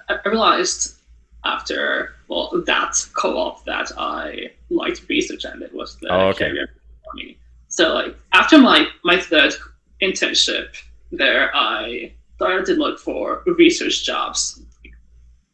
I, 0.08 0.16
realized 0.26 0.96
after 1.44 2.16
well 2.26 2.60
that 2.66 2.96
co-op 3.12 3.64
that 3.66 3.92
I 3.96 4.50
liked 4.68 5.08
research 5.08 5.44
and 5.44 5.62
it 5.62 5.72
was 5.72 5.96
the 6.00 6.08
Oh, 6.12 6.28
okay. 6.30 6.48
career 6.48 6.70
for 7.04 7.14
me. 7.14 7.38
So 7.68 7.94
like 7.94 8.16
after 8.32 8.58
my 8.58 8.88
my 9.04 9.20
third 9.20 9.54
internship 10.02 10.74
there, 11.16 11.50
I 11.54 12.12
started 12.36 12.66
to 12.66 12.74
look 12.74 12.98
for 12.98 13.42
research 13.46 14.04
jobs 14.04 14.60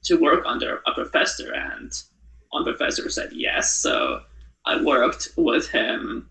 to 0.04 0.16
work 0.16 0.44
under 0.46 0.80
a 0.86 0.92
professor, 0.94 1.52
and 1.52 1.92
one 2.50 2.64
professor 2.64 3.08
said 3.10 3.30
yes. 3.32 3.72
So 3.74 4.22
I 4.66 4.82
worked 4.82 5.28
with 5.36 5.68
him 5.68 6.28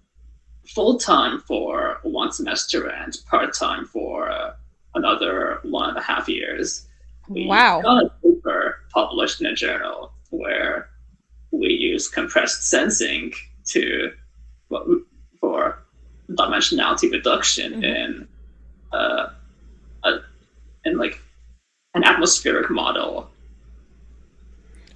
full 0.67 0.98
time 1.00 1.39
for 1.41 2.00
one 2.03 2.31
semester 2.31 2.88
and 2.88 3.15
part 3.29 3.53
time 3.53 3.86
for 3.86 4.53
another 4.95 5.59
one 5.63 5.89
and 5.89 5.98
a 5.98 6.01
half 6.01 6.27
years 6.27 6.86
we 7.29 7.45
Wow. 7.45 7.81
got 7.81 8.03
a 8.05 8.09
paper 8.24 8.79
published 8.91 9.39
in 9.39 9.48
a 9.48 9.53
journal 9.55 10.12
where 10.31 10.89
we 11.51 11.69
use 11.69 12.07
compressed 12.07 12.67
sensing 12.67 13.33
to 13.67 14.12
well, 14.69 14.86
for 15.39 15.83
dimensionality 16.31 17.12
reduction 17.12 17.81
Mhm. 17.81 17.83
in 17.83 18.27
uh, 18.91 19.29
a, 20.03 20.19
in 20.86 20.98
like 20.98 21.19
an 21.93 22.03
atmospheric 22.03 22.69
model. 22.69 23.29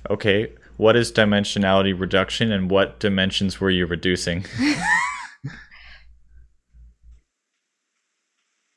Okay, 0.10 0.52
what 0.78 0.96
is 0.96 1.12
dimensionality 1.12 1.98
reduction, 1.98 2.52
and 2.52 2.70
what 2.70 3.00
dimensions 3.00 3.60
were 3.62 3.70
you 3.70 3.86
reducing? 3.86 4.46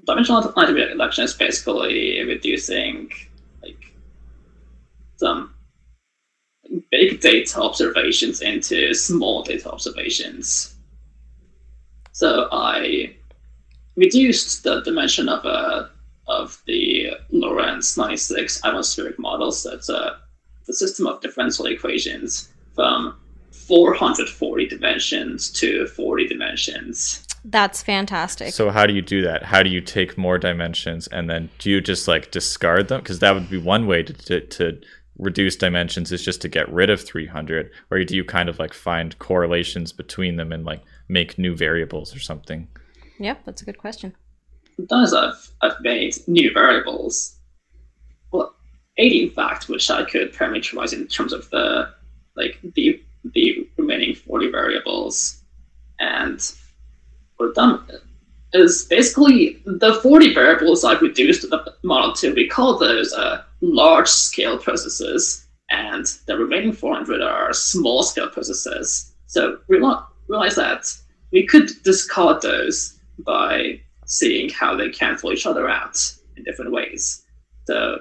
Dimensionality 0.08 0.92
reduction 0.92 1.24
is 1.24 1.34
basically 1.34 2.22
reducing 2.22 3.10
like 3.60 3.92
some 5.16 5.52
big 6.92 7.20
data 7.20 7.60
observations 7.60 8.40
into 8.40 8.94
small 8.94 9.42
data 9.42 9.68
observations. 9.70 10.76
So 12.12 12.48
I 12.52 13.16
reduced 13.96 14.62
the 14.62 14.80
dimension 14.82 15.28
of 15.28 15.44
a 15.44 15.90
of 16.28 16.60
the 16.66 17.12
Lorenz 17.30 17.96
96 17.96 18.64
atmospheric 18.64 19.18
model. 19.18 19.52
So 19.52 19.72
it's 19.72 19.88
a 19.88 20.18
the 20.66 20.74
system 20.74 21.06
of 21.06 21.20
differential 21.20 21.66
equations 21.66 22.48
from 22.74 23.16
440 23.52 24.66
dimensions 24.66 25.50
to 25.52 25.86
40 25.86 26.26
dimensions. 26.26 27.26
That's 27.44 27.82
fantastic. 27.82 28.52
So 28.52 28.70
how 28.70 28.86
do 28.86 28.92
you 28.92 29.02
do 29.02 29.22
that? 29.22 29.44
How 29.44 29.62
do 29.62 29.70
you 29.70 29.80
take 29.80 30.18
more 30.18 30.38
dimensions 30.38 31.06
and 31.08 31.30
then 31.30 31.48
do 31.58 31.70
you 31.70 31.80
just 31.80 32.08
like 32.08 32.32
discard 32.32 32.88
them? 32.88 33.00
Because 33.00 33.20
that 33.20 33.34
would 33.34 33.48
be 33.48 33.58
one 33.58 33.86
way 33.86 34.02
to, 34.02 34.12
to, 34.12 34.40
to 34.40 34.80
reduce 35.18 35.54
dimensions 35.54 36.10
is 36.10 36.24
just 36.24 36.42
to 36.42 36.48
get 36.48 36.70
rid 36.72 36.90
of 36.90 37.00
300 37.00 37.70
or 37.90 38.02
do 38.02 38.16
you 38.16 38.24
kind 38.24 38.48
of 38.48 38.58
like 38.58 38.74
find 38.74 39.18
correlations 39.20 39.92
between 39.92 40.36
them 40.36 40.52
and 40.52 40.64
like 40.64 40.82
make 41.08 41.38
new 41.38 41.54
variables 41.54 42.14
or 42.14 42.18
something? 42.18 42.66
Yep, 43.18 43.44
that's 43.44 43.62
a 43.62 43.64
good 43.64 43.78
question. 43.78 44.14
Sometimes 44.76 45.14
I've, 45.14 45.50
I've 45.62 45.80
made 45.80 46.16
new 46.26 46.52
variables. 46.52 47.38
Well, 48.30 48.54
80 48.98 49.24
in 49.24 49.30
fact, 49.30 49.68
which 49.68 49.90
I 49.90 50.04
could 50.04 50.32
parameterize 50.32 50.92
in 50.92 51.06
terms 51.06 51.32
of 51.32 51.48
the 51.50 51.92
like 52.36 52.58
the 52.74 53.02
the 53.34 53.68
remaining 53.76 54.14
40 54.14 54.50
variables. 54.50 55.42
And 55.98 56.40
what 57.36 57.48
I've 57.48 57.54
done 57.54 57.86
is 58.52 58.84
basically 58.84 59.62
the 59.64 59.94
40 60.02 60.34
variables 60.34 60.84
I've 60.84 61.02
reduced 61.02 61.48
the 61.48 61.74
model 61.82 62.12
to, 62.14 62.34
we 62.34 62.48
call 62.48 62.78
those 62.78 63.12
uh, 63.12 63.42
large 63.60 64.08
scale 64.08 64.58
processes, 64.58 65.46
and 65.70 66.06
the 66.26 66.36
remaining 66.36 66.72
400 66.72 67.20
are 67.22 67.52
small 67.52 68.02
scale 68.02 68.28
processes. 68.28 69.12
So 69.26 69.58
we 69.68 69.78
realize 70.28 70.54
that 70.56 70.86
we 71.32 71.46
could 71.46 71.70
discard 71.82 72.42
those 72.42 72.95
by 73.18 73.80
seeing 74.06 74.48
how 74.50 74.76
they 74.76 74.90
cancel 74.90 75.32
each 75.32 75.46
other 75.46 75.68
out 75.68 75.98
in 76.36 76.44
different 76.44 76.72
ways. 76.72 77.24
So 77.66 77.98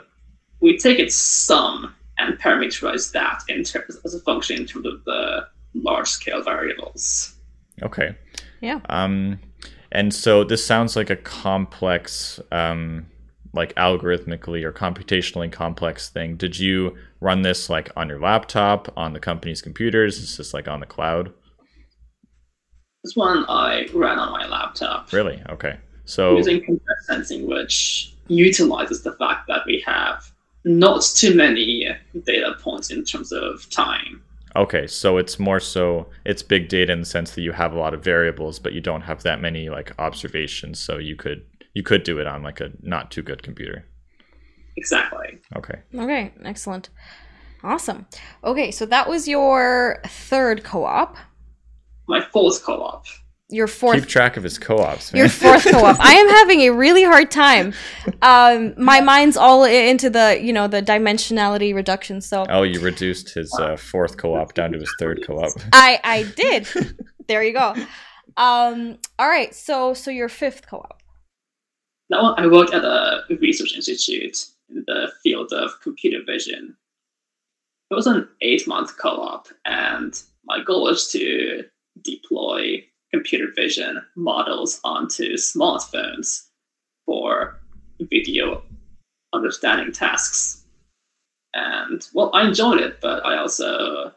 we 0.62 0.78
take 0.78 1.00
its 1.00 1.16
sum 1.16 1.94
and 2.18 2.40
parameterize 2.40 3.12
that 3.12 3.42
in 3.50 3.64
terms 3.64 3.98
as 4.06 4.14
a 4.14 4.20
function 4.22 4.58
in 4.58 4.66
terms 4.66 4.86
of 4.86 5.04
the 5.06 5.48
large 5.74 6.08
scale 6.08 6.42
variables. 6.42 7.36
Okay. 7.82 8.16
Yeah. 8.62 8.80
Um, 8.90 9.40
and 9.92 10.14
so 10.14 10.44
this 10.44 10.66
sounds 10.66 10.96
like 10.96 11.10
a 11.10 11.16
complex, 11.16 12.40
um, 12.52 13.08
like 13.54 13.74
algorithmically 13.76 14.64
or 14.64 14.72
computationally 14.72 15.52
complex 15.52 16.10
thing. 16.10 16.36
Did 16.36 16.60
you 16.60 16.96
run 17.22 17.42
this 17.42 17.70
like 17.70 17.90
on 17.96 18.10
your 18.10 18.20
laptop, 18.20 18.92
on 18.98 19.14
the 19.14 19.20
company's 19.20 19.62
computers? 19.62 20.18
Is 20.18 20.38
this 20.38 20.54
like 20.54 20.68
on 20.68 20.80
the 20.80 20.86
cloud? 20.86 21.34
This 23.06 23.16
one 23.16 23.46
I 23.48 23.88
ran 23.94 24.18
on 24.18 24.32
my 24.32 24.48
laptop 24.48 25.14
Really? 25.14 25.40
Okay. 25.50 25.78
So 26.06 26.36
using 26.36 26.64
compressed 26.64 27.06
sensing, 27.06 27.46
which 27.46 28.16
utilizes 28.28 29.04
the 29.04 29.14
fact 29.14 29.48
that 29.48 29.62
we 29.68 29.84
have 29.86 30.32
not 30.64 31.04
too 31.04 31.36
many 31.36 31.96
data 32.24 32.56
points 32.60 32.90
in 32.90 33.06
terms 33.06 33.32
of 33.32 33.70
time. 33.70 34.24
okay, 34.56 34.88
so 34.88 35.18
it's 35.18 35.38
more 35.38 35.60
so 35.60 36.08
it's 36.26 36.42
big 36.42 36.68
data 36.68 36.92
in 36.92 37.02
the 37.02 37.06
sense 37.06 37.36
that 37.36 37.42
you 37.42 37.52
have 37.52 37.74
a 37.74 37.78
lot 37.78 37.94
of 37.94 38.04
variables, 38.04 38.58
but 38.58 38.74
you 38.74 38.82
don't 38.82 39.02
have 39.02 39.22
that 39.22 39.40
many 39.40 39.70
like 39.70 39.92
observations. 40.00 40.80
So 40.80 40.98
you 40.98 41.16
could 41.16 41.46
you 41.76 41.84
could 41.84 42.02
do 42.02 42.18
it 42.18 42.26
on 42.26 42.42
like 42.42 42.60
a 42.60 42.72
not 42.82 43.12
too 43.12 43.22
good 43.22 43.44
computer. 43.44 43.86
Exactly. 44.78 45.38
Okay. 45.56 45.80
Okay, 45.94 46.34
excellent. 46.44 46.90
Awesome. 47.64 48.08
Okay, 48.44 48.72
so 48.72 48.88
that 48.88 49.08
was 49.08 49.28
your 49.28 50.02
third 50.08 50.64
co-op. 50.64 51.18
My 52.08 52.22
fourth 52.22 52.64
co-op. 52.64 53.06
Your 53.50 53.68
fourth 53.68 54.00
Keep 54.00 54.08
track 54.10 54.38
of 54.38 54.44
his 54.44 54.58
co-ops, 54.58 55.14
man. 55.14 55.20
your 55.20 55.30
fourth 55.30 55.64
co-op. 55.72 56.00
I 56.00 56.14
am 56.14 56.28
having 56.30 56.62
a 56.62 56.72
really 56.72 57.04
hard 57.04 57.30
time. 57.30 57.74
Um, 58.24 58.74
my 58.76 59.02
mind's 59.02 59.38
all 59.38 59.64
into 59.64 60.10
the 60.10 60.40
you 60.42 60.52
know 60.52 60.68
the 60.68 60.82
dimensionality 60.82 61.74
reduction. 61.76 62.22
So 62.22 62.46
Oh, 62.50 62.64
you 62.64 62.80
reduced 62.80 63.30
his 63.36 63.54
uh, 63.60 63.78
fourth 63.78 64.18
co-op 64.18 64.54
down 64.56 64.72
to 64.72 64.80
his 64.80 64.92
third 65.00 65.24
co-op. 65.28 65.52
I 65.74 66.00
I 66.04 66.24
did. 66.36 66.68
there 67.28 67.44
you 67.44 67.54
go. 67.54 67.76
Um, 68.38 68.98
all 69.20 69.28
right. 69.28 69.54
So 69.54 69.94
so 69.94 70.10
your 70.10 70.30
fifth 70.30 70.68
co-op. 70.68 71.02
That 72.10 72.22
one, 72.22 72.34
I 72.40 72.48
worked 72.48 72.74
at 72.74 72.84
a 72.84 73.24
research 73.40 73.76
institute 73.76 74.38
in 74.70 74.84
the 74.88 75.12
field 75.24 75.52
of 75.54 75.72
computer 75.82 76.20
vision. 76.26 76.76
It 77.92 77.96
was 77.96 78.08
an 78.08 78.28
eight 78.42 78.68
month 78.68 78.98
co 78.98 79.10
op, 79.10 79.48
and 79.66 80.20
my 80.46 80.64
goal 80.64 80.84
was 80.84 81.12
to 81.12 81.64
deploy 82.02 82.84
computer 83.14 83.48
vision 83.56 84.02
models 84.16 84.80
onto 84.84 85.34
smartphones 85.34 86.48
for 87.06 87.60
video 88.00 88.64
understanding 89.34 89.92
tasks. 89.92 90.64
And 91.54 92.06
well, 92.14 92.32
I 92.34 92.46
enjoyed 92.48 92.82
it, 92.82 93.00
but 93.02 93.26
I 93.26 93.38
also 93.38 94.12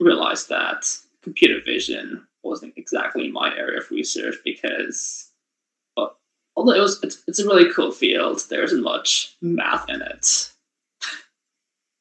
realized 0.00 0.48
that 0.48 0.86
computer 1.22 1.60
vision 1.64 2.26
wasn't 2.44 2.74
exactly 2.76 3.30
my 3.30 3.54
area 3.56 3.80
of 3.80 3.90
research 3.90 4.36
because 4.44 5.24
although 6.56 6.72
it 6.74 6.80
was 6.80 7.00
it's, 7.02 7.22
it's 7.28 7.38
a 7.38 7.44
really 7.46 7.72
cool 7.72 7.92
field 7.92 8.40
there 8.50 8.62
isn't 8.64 8.82
much 8.82 9.36
math 9.40 9.88
in 9.88 10.00
it 10.02 10.50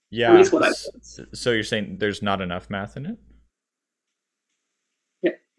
Yeah. 0.10 0.32
at 0.32 0.38
least 0.38 0.54
what 0.54 0.64
i 0.64 0.70
s- 0.70 1.20
So 1.34 1.52
you're 1.52 1.64
saying 1.64 1.98
there's 2.00 2.22
not 2.24 2.42
enough 2.42 2.70
math 2.70 2.98
in 2.98 3.06
it? 3.08 3.18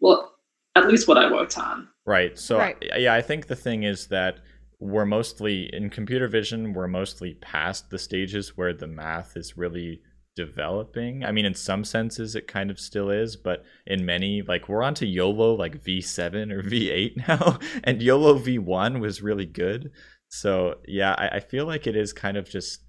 Yeah 0.01 0.07
well 0.07 0.35
at 0.75 0.87
least 0.87 1.07
what 1.07 1.17
i 1.17 1.31
worked 1.31 1.57
on 1.57 1.87
Right. 2.09 2.39
So 2.39 2.57
Right. 2.57 2.75
Yeah, 2.97 3.13
I 3.13 3.21
think 3.21 3.45
the 3.45 3.55
thing 3.55 3.83
is 3.83 4.07
that 4.07 4.39
we're 4.79 5.05
mostly 5.05 5.69
in 5.71 5.91
computer 5.91 6.27
vision, 6.27 6.73
we're 6.73 6.87
mostly 6.87 7.35
past 7.35 7.91
the 7.91 7.99
stages 7.99 8.57
where 8.57 8.73
the 8.73 8.87
math 8.87 9.37
is 9.37 9.55
really 9.55 10.01
developing. 10.35 11.23
I 11.23 11.31
mean, 11.31 11.45
in 11.45 11.53
some 11.53 11.83
senses, 11.83 12.35
it 12.35 12.47
kind 12.47 12.71
of 12.71 12.79
still 12.79 13.11
is, 13.11 13.35
but 13.35 13.63
in 13.85 14.07
many, 14.07 14.41
like 14.41 14.67
we're 14.67 14.81
onto 14.81 15.05
YOLO 15.05 15.53
like 15.53 15.83
V7 15.83 16.51
or 16.51 16.63
V8 16.63 17.27
now, 17.27 17.59
and 17.83 18.01
YOLO 18.01 18.39
V1 18.39 18.99
was 18.99 19.21
really 19.21 19.45
good. 19.45 19.91
So 20.29 20.79
yeah, 20.87 21.13
I, 21.15 21.27
I 21.35 21.39
feel 21.41 21.67
like 21.67 21.85
it 21.85 21.95
is 21.95 22.11
kind 22.11 22.37
of 22.37 22.49
just 22.49 22.79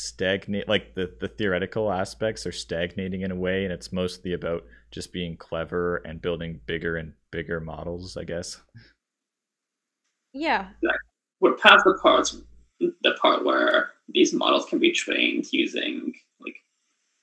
stagnate. 0.00 0.68
Like 0.68 0.94
the 0.94 1.14
the 1.20 1.28
theoretical 1.28 1.92
aspects 1.92 2.46
are 2.46 2.52
stagnating 2.52 3.22
in 3.22 3.30
a 3.30 3.36
way, 3.36 3.64
and 3.64 3.72
it's 3.72 3.92
mostly 3.92 4.32
about 4.32 4.64
just 4.90 5.12
being 5.12 5.36
clever 5.36 5.96
and 5.98 6.22
building 6.22 6.60
bigger 6.66 6.96
and 6.96 7.12
bigger 7.30 7.60
models, 7.60 8.16
I 8.16 8.24
guess. 8.24 8.60
Yeah. 10.32 10.68
We're 11.40 11.56
past 11.56 11.84
the 11.84 11.98
parts, 12.02 12.36
the 12.80 13.12
part 13.20 13.44
where 13.44 13.90
these 14.08 14.32
models 14.32 14.66
can 14.66 14.78
be 14.78 14.92
trained 14.92 15.46
using 15.52 16.06
like 16.06 16.16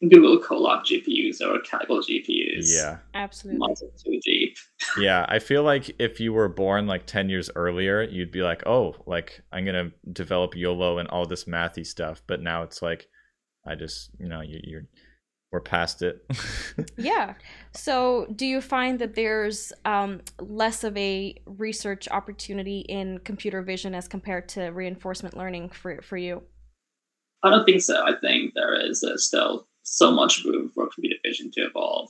Google 0.02 0.40
Colab 0.40 0.84
GPUs 0.84 1.42
or 1.42 1.60
Kaggle 1.62 2.04
GPUs. 2.04 2.66
Yeah. 2.72 2.98
Absolutely. 3.16 3.60
Models 3.60 3.84
are 3.84 4.04
too 4.04 4.20
deep. 4.24 4.56
yeah, 5.00 5.26
I 5.28 5.40
feel 5.40 5.64
like 5.64 5.96
if 6.00 6.20
you 6.20 6.34
were 6.34 6.50
born 6.50 6.86
like 6.86 7.08
10 7.08 7.30
years 7.30 7.50
earlier, 7.56 8.04
you'd 8.04 8.32
be 8.32 8.44
like, 8.44 8.66
"Oh, 8.68 8.96
like 9.08 9.42
I'm 9.52 9.66
going 9.66 9.92
to 9.92 10.12
develop 10.12 10.56
YOLO 10.56 11.00
and 11.00 11.10
all 11.10 11.26
this 11.26 11.46
mathy 11.46 11.86
stuff." 11.86 12.22
But 12.28 12.42
now 12.42 12.62
it's 12.62 12.82
like 12.82 13.08
I 13.66 13.76
just, 13.76 14.12
you 14.20 14.30
know, 14.30 14.42
you, 14.42 14.60
you're 14.64 14.84
we're 15.52 15.62
past 15.62 16.02
it. 16.02 16.26
yeah. 16.98 17.34
So, 17.74 18.28
do 18.36 18.46
you 18.46 18.60
find 18.60 19.00
that 19.00 19.16
there's 19.16 19.72
um, 19.86 20.22
less 20.40 20.84
of 20.84 20.96
a 20.98 21.36
research 21.46 22.08
opportunity 22.10 22.80
in 22.82 23.20
computer 23.20 23.62
vision 23.62 23.96
as 23.96 24.08
compared 24.08 24.50
to 24.50 24.66
reinforcement 24.68 25.38
learning 25.38 25.70
for 25.70 26.02
for 26.02 26.18
you? 26.18 26.44
I 27.44 27.50
don't 27.50 27.66
think 27.66 27.82
so. 27.82 28.04
I 28.06 28.14
think 28.20 28.54
there 28.56 28.74
is 28.74 29.04
uh, 29.04 29.16
still 29.16 29.68
so 29.88 30.12
much 30.12 30.44
room 30.44 30.70
for 30.70 30.88
computer 30.94 31.16
vision 31.24 31.50
to 31.52 31.62
evolve. 31.62 32.10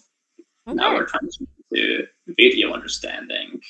Okay. 0.67 0.75
Now 0.75 0.95
we're 0.95 1.05
transitioning 1.05 1.47
to 1.73 2.07
video 2.27 2.73
understanding 2.73 3.61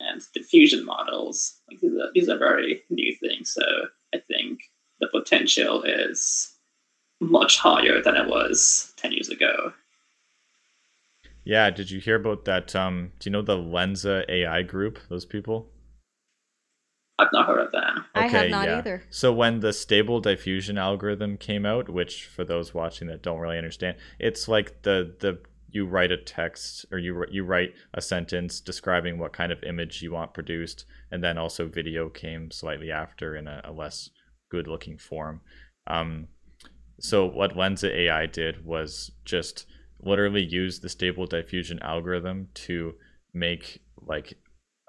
and 0.00 0.22
diffusion 0.34 0.84
models. 0.84 1.60
Like 1.68 1.80
these, 1.80 1.92
are, 1.92 2.10
these 2.14 2.28
are 2.28 2.38
very 2.38 2.82
new 2.90 3.14
things. 3.16 3.52
So 3.52 3.62
I 4.14 4.18
think 4.28 4.60
the 5.00 5.08
potential 5.08 5.82
is 5.82 6.54
much 7.20 7.58
higher 7.58 8.00
than 8.02 8.16
it 8.16 8.28
was 8.28 8.92
10 8.98 9.12
years 9.12 9.28
ago. 9.28 9.72
yeah, 11.44 11.70
did 11.70 11.90
you 11.90 11.98
hear 12.00 12.16
about 12.16 12.44
that 12.44 12.76
um 12.76 13.12
do 13.18 13.28
you 13.28 13.32
know 13.32 13.42
the 13.42 13.56
Lensa 13.56 14.24
AI 14.28 14.62
group, 14.62 14.98
those 15.08 15.24
people? 15.24 15.70
I've 17.18 17.32
not 17.32 17.46
heard 17.46 17.60
of 17.66 17.72
them. 17.72 18.04
I 18.14 18.28
have 18.28 18.42
Okay, 18.42 18.50
not 18.50 18.68
yeah. 18.68 18.78
either. 18.78 19.02
So 19.10 19.32
when 19.32 19.60
the 19.60 19.72
stable 19.72 20.20
diffusion 20.20 20.78
algorithm 20.78 21.36
came 21.36 21.66
out, 21.66 21.88
which 21.88 22.26
for 22.26 22.44
those 22.44 22.72
watching 22.74 23.08
that 23.08 23.22
don't 23.22 23.40
really 23.40 23.58
understand, 23.58 23.96
it's 24.18 24.46
like 24.48 24.82
the 24.82 25.14
the 25.18 25.40
you 25.70 25.84
write 25.84 26.10
a 26.12 26.16
text 26.16 26.86
or 26.90 26.98
you 26.98 27.24
you 27.30 27.44
write 27.44 27.74
a 27.92 28.00
sentence 28.00 28.60
describing 28.60 29.18
what 29.18 29.32
kind 29.32 29.52
of 29.52 29.62
image 29.64 30.00
you 30.00 30.12
want 30.12 30.32
produced, 30.32 30.84
and 31.10 31.22
then 31.22 31.38
also 31.38 31.66
video 31.66 32.08
came 32.08 32.50
slightly 32.50 32.90
after 32.90 33.36
in 33.36 33.46
a, 33.48 33.60
a 33.64 33.72
less 33.72 34.10
good 34.50 34.66
looking 34.68 34.96
form. 34.96 35.40
Um, 35.86 36.28
so 37.00 37.26
what 37.26 37.54
Lensa 37.54 37.90
AI 37.94 38.26
did 38.26 38.64
was 38.64 39.10
just 39.24 39.66
literally 40.00 40.42
use 40.44 40.80
the 40.80 40.88
stable 40.88 41.26
diffusion 41.26 41.78
algorithm 41.82 42.48
to 42.54 42.94
make 43.34 43.80
like 44.00 44.38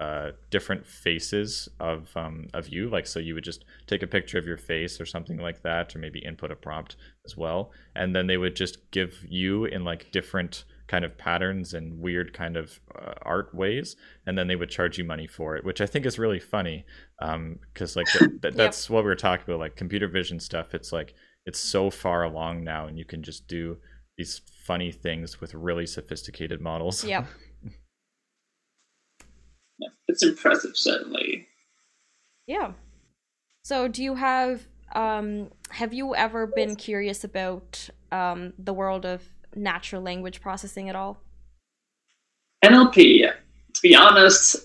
uh, 0.00 0.30
different 0.48 0.86
faces 0.86 1.68
of 1.78 2.08
um, 2.16 2.48
of 2.54 2.68
you. 2.68 2.88
Like, 2.88 3.06
so 3.06 3.18
you 3.18 3.34
would 3.34 3.44
just 3.44 3.66
take 3.86 4.02
a 4.02 4.06
picture 4.06 4.38
of 4.38 4.46
your 4.46 4.56
face 4.56 4.98
or 4.98 5.04
something 5.04 5.36
like 5.36 5.62
that, 5.62 5.94
or 5.94 5.98
maybe 5.98 6.20
input 6.20 6.50
a 6.50 6.56
prompt 6.56 6.96
as 7.26 7.36
well, 7.36 7.70
and 7.94 8.16
then 8.16 8.26
they 8.26 8.38
would 8.38 8.56
just 8.56 8.90
give 8.92 9.22
you 9.28 9.66
in 9.66 9.84
like 9.84 10.10
different 10.10 10.64
kind 10.86 11.04
of 11.04 11.18
patterns 11.18 11.74
and 11.74 12.00
weird 12.00 12.32
kind 12.32 12.56
of 12.56 12.80
uh, 12.98 13.12
art 13.22 13.54
ways, 13.54 13.94
and 14.26 14.38
then 14.38 14.48
they 14.48 14.56
would 14.56 14.70
charge 14.70 14.96
you 14.96 15.04
money 15.04 15.26
for 15.26 15.54
it, 15.54 15.64
which 15.64 15.82
I 15.82 15.86
think 15.86 16.06
is 16.06 16.18
really 16.18 16.40
funny, 16.40 16.86
because 17.18 17.94
like 17.94 18.06
th- 18.06 18.40
th- 18.40 18.54
that's 18.56 18.88
what 18.88 19.04
we 19.04 19.08
were 19.10 19.14
talking 19.14 19.44
about, 19.46 19.60
like 19.60 19.76
computer 19.76 20.08
vision 20.08 20.40
stuff. 20.40 20.72
It's 20.72 20.92
like 20.92 21.12
it's 21.44 21.60
so 21.60 21.90
far 21.90 22.24
along 22.24 22.64
now, 22.64 22.86
and 22.86 22.98
you 22.98 23.04
can 23.04 23.22
just 23.22 23.46
do 23.48 23.76
these 24.16 24.40
funny 24.64 24.92
things 24.92 25.42
with 25.42 25.52
really 25.54 25.86
sophisticated 25.86 26.60
models. 26.62 27.04
Yeah, 27.04 27.26
it's 30.08 30.22
impressive, 30.22 30.76
certainly. 30.76 31.46
Yeah. 32.46 32.72
So, 33.64 33.88
do 33.88 34.02
you 34.02 34.14
have 34.14 34.66
um 34.94 35.50
have 35.70 35.94
you 35.94 36.14
ever 36.16 36.46
been 36.46 36.74
curious 36.74 37.22
about 37.22 37.90
um 38.10 38.52
the 38.58 38.72
world 38.72 39.06
of 39.06 39.22
natural 39.54 40.02
language 40.02 40.40
processing 40.40 40.88
at 40.88 40.96
all? 40.96 41.22
NLP, 42.64 43.30
to 43.74 43.80
be 43.82 43.94
honest, 43.94 44.56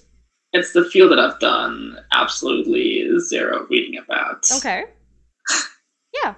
it's 0.52 0.74
the 0.74 0.86
field 0.86 1.12
that 1.12 1.20
I've 1.20 1.40
done 1.40 1.98
absolutely 2.12 3.08
zero 3.20 3.68
reading 3.70 4.00
about. 4.00 4.46
Okay. 4.58 4.86
Yeah. 6.24 6.36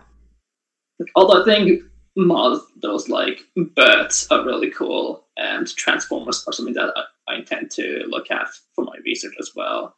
Although 1.16 1.44
I 1.44 1.46
think 1.46 1.84
models 2.16 3.08
like 3.10 3.42
BERTs, 3.56 4.28
are 4.32 4.44
really 4.44 4.72
cool, 4.72 5.27
and 5.38 5.68
Transformers 5.76 6.44
are 6.48 6.54
something 6.54 6.74
that 6.74 6.94
I, 6.96 7.34
I 7.34 7.36
intend 7.38 7.72
to 7.72 8.04
look 8.08 8.32
at 8.32 8.48
for 8.76 8.84
my 8.84 8.98
research 9.06 9.36
as 9.40 9.52
well. 9.56 9.96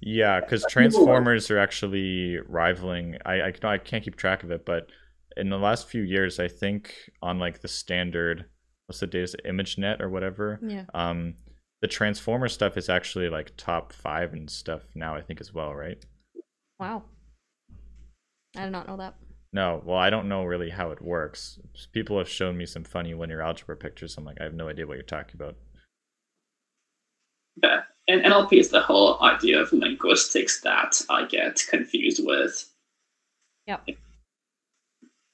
Yeah, 0.00 0.40
because 0.40 0.64
Transformers 0.68 1.50
are 1.50 1.58
actually 1.58 2.38
rivaling. 2.46 3.16
I 3.24 3.40
I, 3.40 3.52
no, 3.62 3.68
I 3.70 3.78
can't 3.78 4.04
keep 4.04 4.16
track 4.16 4.42
of 4.42 4.50
it, 4.50 4.64
but 4.66 4.88
in 5.36 5.48
the 5.48 5.58
last 5.58 5.88
few 5.88 6.02
years, 6.02 6.38
I 6.38 6.48
think 6.48 6.94
on 7.22 7.38
like 7.38 7.60
the 7.60 7.68
standard, 7.68 8.44
what's 8.86 9.00
the 9.00 9.06
data, 9.06 9.38
ImageNet 9.44 10.00
or 10.00 10.10
whatever. 10.10 10.60
Yeah. 10.62 10.84
Um, 10.94 11.34
the 11.80 11.88
Transformer 11.88 12.48
stuff 12.48 12.76
is 12.76 12.88
actually 12.88 13.28
like 13.28 13.52
top 13.56 13.92
five 13.92 14.32
and 14.32 14.48
stuff 14.48 14.82
now. 14.94 15.14
I 15.14 15.22
think 15.22 15.40
as 15.40 15.52
well, 15.52 15.74
right? 15.74 16.04
Wow. 16.78 17.04
I 18.56 18.64
did 18.64 18.72
not 18.72 18.86
know 18.86 18.96
that. 18.98 19.16
No, 19.54 19.80
well, 19.86 19.96
I 19.96 20.10
don't 20.10 20.28
know 20.28 20.42
really 20.42 20.68
how 20.68 20.90
it 20.90 21.00
works. 21.00 21.60
People 21.92 22.18
have 22.18 22.28
shown 22.28 22.56
me 22.56 22.66
some 22.66 22.82
funny 22.82 23.14
linear 23.14 23.40
algebra 23.40 23.76
pictures. 23.76 24.16
I'm 24.18 24.24
like, 24.24 24.40
I 24.40 24.44
have 24.44 24.52
no 24.52 24.68
idea 24.68 24.84
what 24.84 24.94
you're 24.94 25.04
talking 25.04 25.36
about. 25.36 25.54
Yeah. 27.62 27.82
And 28.08 28.24
NLP 28.24 28.54
is 28.54 28.70
the 28.70 28.80
whole 28.80 29.22
idea 29.22 29.60
of 29.60 29.72
linguistics 29.72 30.60
that 30.62 31.00
I 31.08 31.26
get 31.26 31.62
confused 31.70 32.20
with. 32.26 32.68
Yeah. 33.68 33.78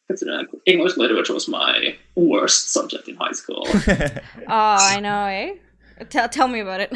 Considering 0.06 0.40
like, 0.40 0.48
English 0.66 0.98
literature 0.98 1.32
was 1.32 1.48
my 1.48 1.96
worst 2.14 2.74
subject 2.74 3.08
in 3.08 3.16
high 3.16 3.32
school. 3.32 3.66
Oh, 3.86 4.76
I 4.78 5.00
know, 5.00 5.24
eh? 5.24 5.54
Tell 6.10 6.28
tell 6.28 6.48
me 6.48 6.60
about 6.60 6.80
it. 6.80 6.92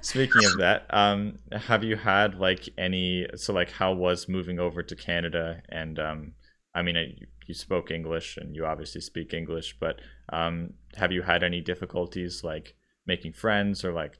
Speaking 0.04 0.44
of 0.44 0.56
that, 0.58 0.86
um, 0.90 1.38
have 1.52 1.84
you 1.84 1.96
had 1.96 2.34
like 2.38 2.68
any? 2.78 3.26
So 3.34 3.52
like, 3.52 3.70
how 3.70 3.92
was 3.92 4.28
moving 4.28 4.58
over 4.58 4.82
to 4.82 4.96
Canada? 4.96 5.62
And 5.70 5.98
um, 5.98 6.32
I 6.76 6.82
mean, 6.82 6.96
I, 6.96 7.14
you 7.46 7.54
spoke 7.54 7.90
English, 7.90 8.36
and 8.36 8.54
you 8.54 8.66
obviously 8.66 9.00
speak 9.00 9.32
English, 9.34 9.76
but 9.80 10.00
um, 10.32 10.74
have 10.96 11.12
you 11.12 11.22
had 11.22 11.42
any 11.42 11.60
difficulties 11.60 12.44
like 12.44 12.74
making 13.06 13.32
friends 13.32 13.84
or 13.84 13.92
like 13.92 14.18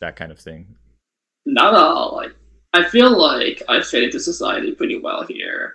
that 0.00 0.16
kind 0.16 0.32
of 0.32 0.38
thing? 0.40 0.76
Not 1.46 1.74
at 1.74 1.80
all. 1.80 2.16
Like 2.16 2.34
I 2.72 2.84
feel 2.88 3.10
like 3.16 3.62
I 3.68 3.82
fit 3.82 4.04
into 4.04 4.18
society 4.18 4.72
pretty 4.74 4.98
well 4.98 5.24
here. 5.24 5.74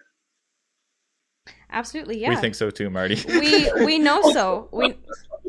Absolutely, 1.71 2.19
yeah. 2.19 2.29
We 2.29 2.35
think 2.37 2.55
so 2.55 2.69
too, 2.71 2.89
Marty. 2.89 3.17
we 3.39 3.71
we 3.85 3.99
know 3.99 4.21
so. 4.33 4.67
We 4.71 4.95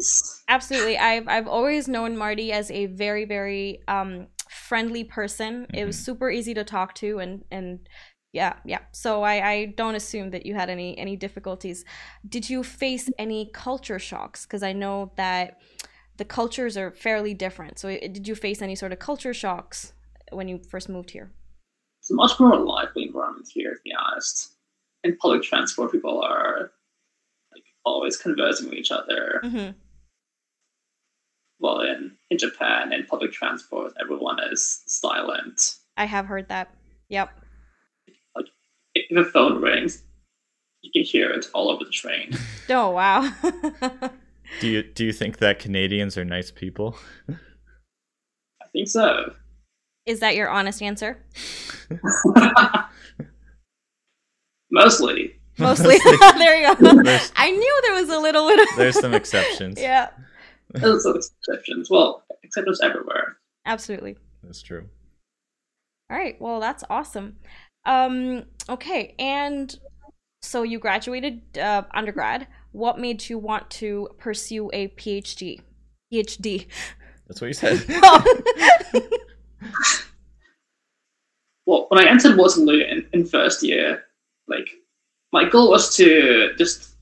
absolutely. 0.48 0.98
I've 0.98 1.26
I've 1.28 1.48
always 1.48 1.88
known 1.88 2.16
Marty 2.16 2.52
as 2.52 2.70
a 2.70 2.86
very 2.86 3.24
very 3.24 3.80
um 3.88 4.26
friendly 4.48 5.04
person. 5.04 5.66
It 5.72 5.84
was 5.86 5.96
Mhm. 5.96 6.04
super 6.04 6.30
easy 6.30 6.54
to 6.54 6.64
talk 6.64 6.94
to, 6.96 7.18
and 7.18 7.44
and 7.50 7.88
yeah 8.32 8.54
yeah. 8.64 8.80
So 8.92 9.22
I 9.22 9.50
I 9.50 9.64
don't 9.76 9.94
assume 9.94 10.30
that 10.30 10.46
you 10.46 10.54
had 10.54 10.70
any 10.70 10.96
any 10.98 11.16
difficulties. 11.16 11.84
Did 12.28 12.48
you 12.50 12.62
face 12.62 13.08
any 13.18 13.50
culture 13.52 13.98
shocks? 13.98 14.46
Because 14.46 14.62
I 14.62 14.72
know 14.72 15.12
that 15.16 15.60
the 16.20 16.24
cultures 16.26 16.76
are 16.76 16.90
fairly 16.90 17.32
different. 17.32 17.78
So 17.78 17.88
did 17.88 18.28
you 18.28 18.34
face 18.34 18.60
any 18.60 18.74
sort 18.76 18.92
of 18.92 18.98
culture 18.98 19.32
shocks 19.32 19.94
when 20.30 20.48
you 20.48 20.60
first 20.68 20.88
moved 20.88 21.10
here? 21.12 21.32
It's 22.00 22.10
a 22.10 22.14
much 22.14 22.38
more 22.38 22.58
lively 22.58 23.04
environment 23.04 23.48
here, 23.50 23.74
to 23.74 23.80
be 23.82 23.92
honest. 23.98 24.52
In 25.02 25.16
public 25.16 25.42
transport, 25.42 25.92
people 25.92 26.20
are 26.20 26.72
like 27.52 27.64
always 27.86 28.18
conversing 28.18 28.68
with 28.68 28.78
each 28.78 28.90
other. 28.90 29.40
Mm-hmm. 29.42 29.70
While 31.56 31.80
in, 31.80 32.12
in 32.30 32.36
Japan, 32.38 32.92
in 32.92 33.06
public 33.06 33.32
transport, 33.32 33.92
everyone 33.98 34.38
is 34.50 34.82
silent. 34.86 35.76
I 35.96 36.04
have 36.04 36.26
heard 36.26 36.48
that. 36.48 36.74
Yep. 37.08 37.30
If 39.10 39.26
a 39.26 39.30
phone 39.30 39.60
rings, 39.60 40.02
you 40.82 40.90
can 40.92 41.02
hear 41.02 41.30
it 41.30 41.46
all 41.52 41.70
over 41.70 41.84
the 41.84 41.90
train. 41.90 42.32
Oh 42.72 42.90
wow. 42.90 43.28
do 44.60 44.68
you 44.68 44.84
do 44.84 45.04
you 45.04 45.12
think 45.12 45.38
that 45.38 45.58
Canadians 45.58 46.16
are 46.16 46.24
nice 46.24 46.52
people? 46.52 46.96
I 47.28 48.66
think 48.72 48.86
so. 48.86 49.32
Is 50.06 50.20
that 50.20 50.36
your 50.36 50.48
honest 50.48 50.80
answer? 50.80 51.18
Mostly. 54.70 55.34
Mostly. 55.58 55.98
Mostly. 55.98 55.98
there 56.38 56.60
you 56.60 56.76
go. 56.76 57.02
There's- 57.02 57.32
I 57.36 57.50
knew 57.50 57.80
there 57.82 57.94
was 57.94 58.08
a 58.08 58.18
little 58.20 58.46
bit 58.46 58.60
of. 58.60 58.66
There's 58.76 58.98
some 59.00 59.14
exceptions. 59.14 59.80
yeah, 59.80 60.10
There's 60.70 61.02
some 61.02 61.16
exceptions. 61.16 61.90
Well, 61.90 62.22
exceptions 62.44 62.80
everywhere. 62.80 63.36
absolutely. 63.66 64.16
That's 64.42 64.62
true. 64.62 64.88
All 66.10 66.16
right. 66.16 66.40
Well, 66.40 66.60
that's 66.60 66.84
awesome. 66.88 67.36
Um, 67.84 68.44
okay, 68.68 69.14
and 69.18 69.74
so 70.42 70.62
you 70.62 70.78
graduated 70.78 71.58
uh, 71.58 71.82
undergrad. 71.92 72.46
What 72.72 72.98
made 72.98 73.28
you 73.28 73.38
want 73.38 73.70
to 73.70 74.08
pursue 74.18 74.70
a 74.72 74.88
PhD? 74.88 75.60
PhD. 76.12 76.66
That's 77.26 77.40
what 77.40 77.48
you 77.48 77.52
said. 77.54 77.84
Well, 81.70 81.86
when 81.88 82.04
I 82.04 82.10
entered 82.10 82.36
Waterloo 82.36 82.80
in, 82.80 83.06
in 83.12 83.24
first 83.24 83.62
year, 83.62 84.02
like 84.48 84.68
my 85.32 85.48
goal 85.48 85.70
was 85.70 85.94
to 85.98 86.50
just 86.58 86.96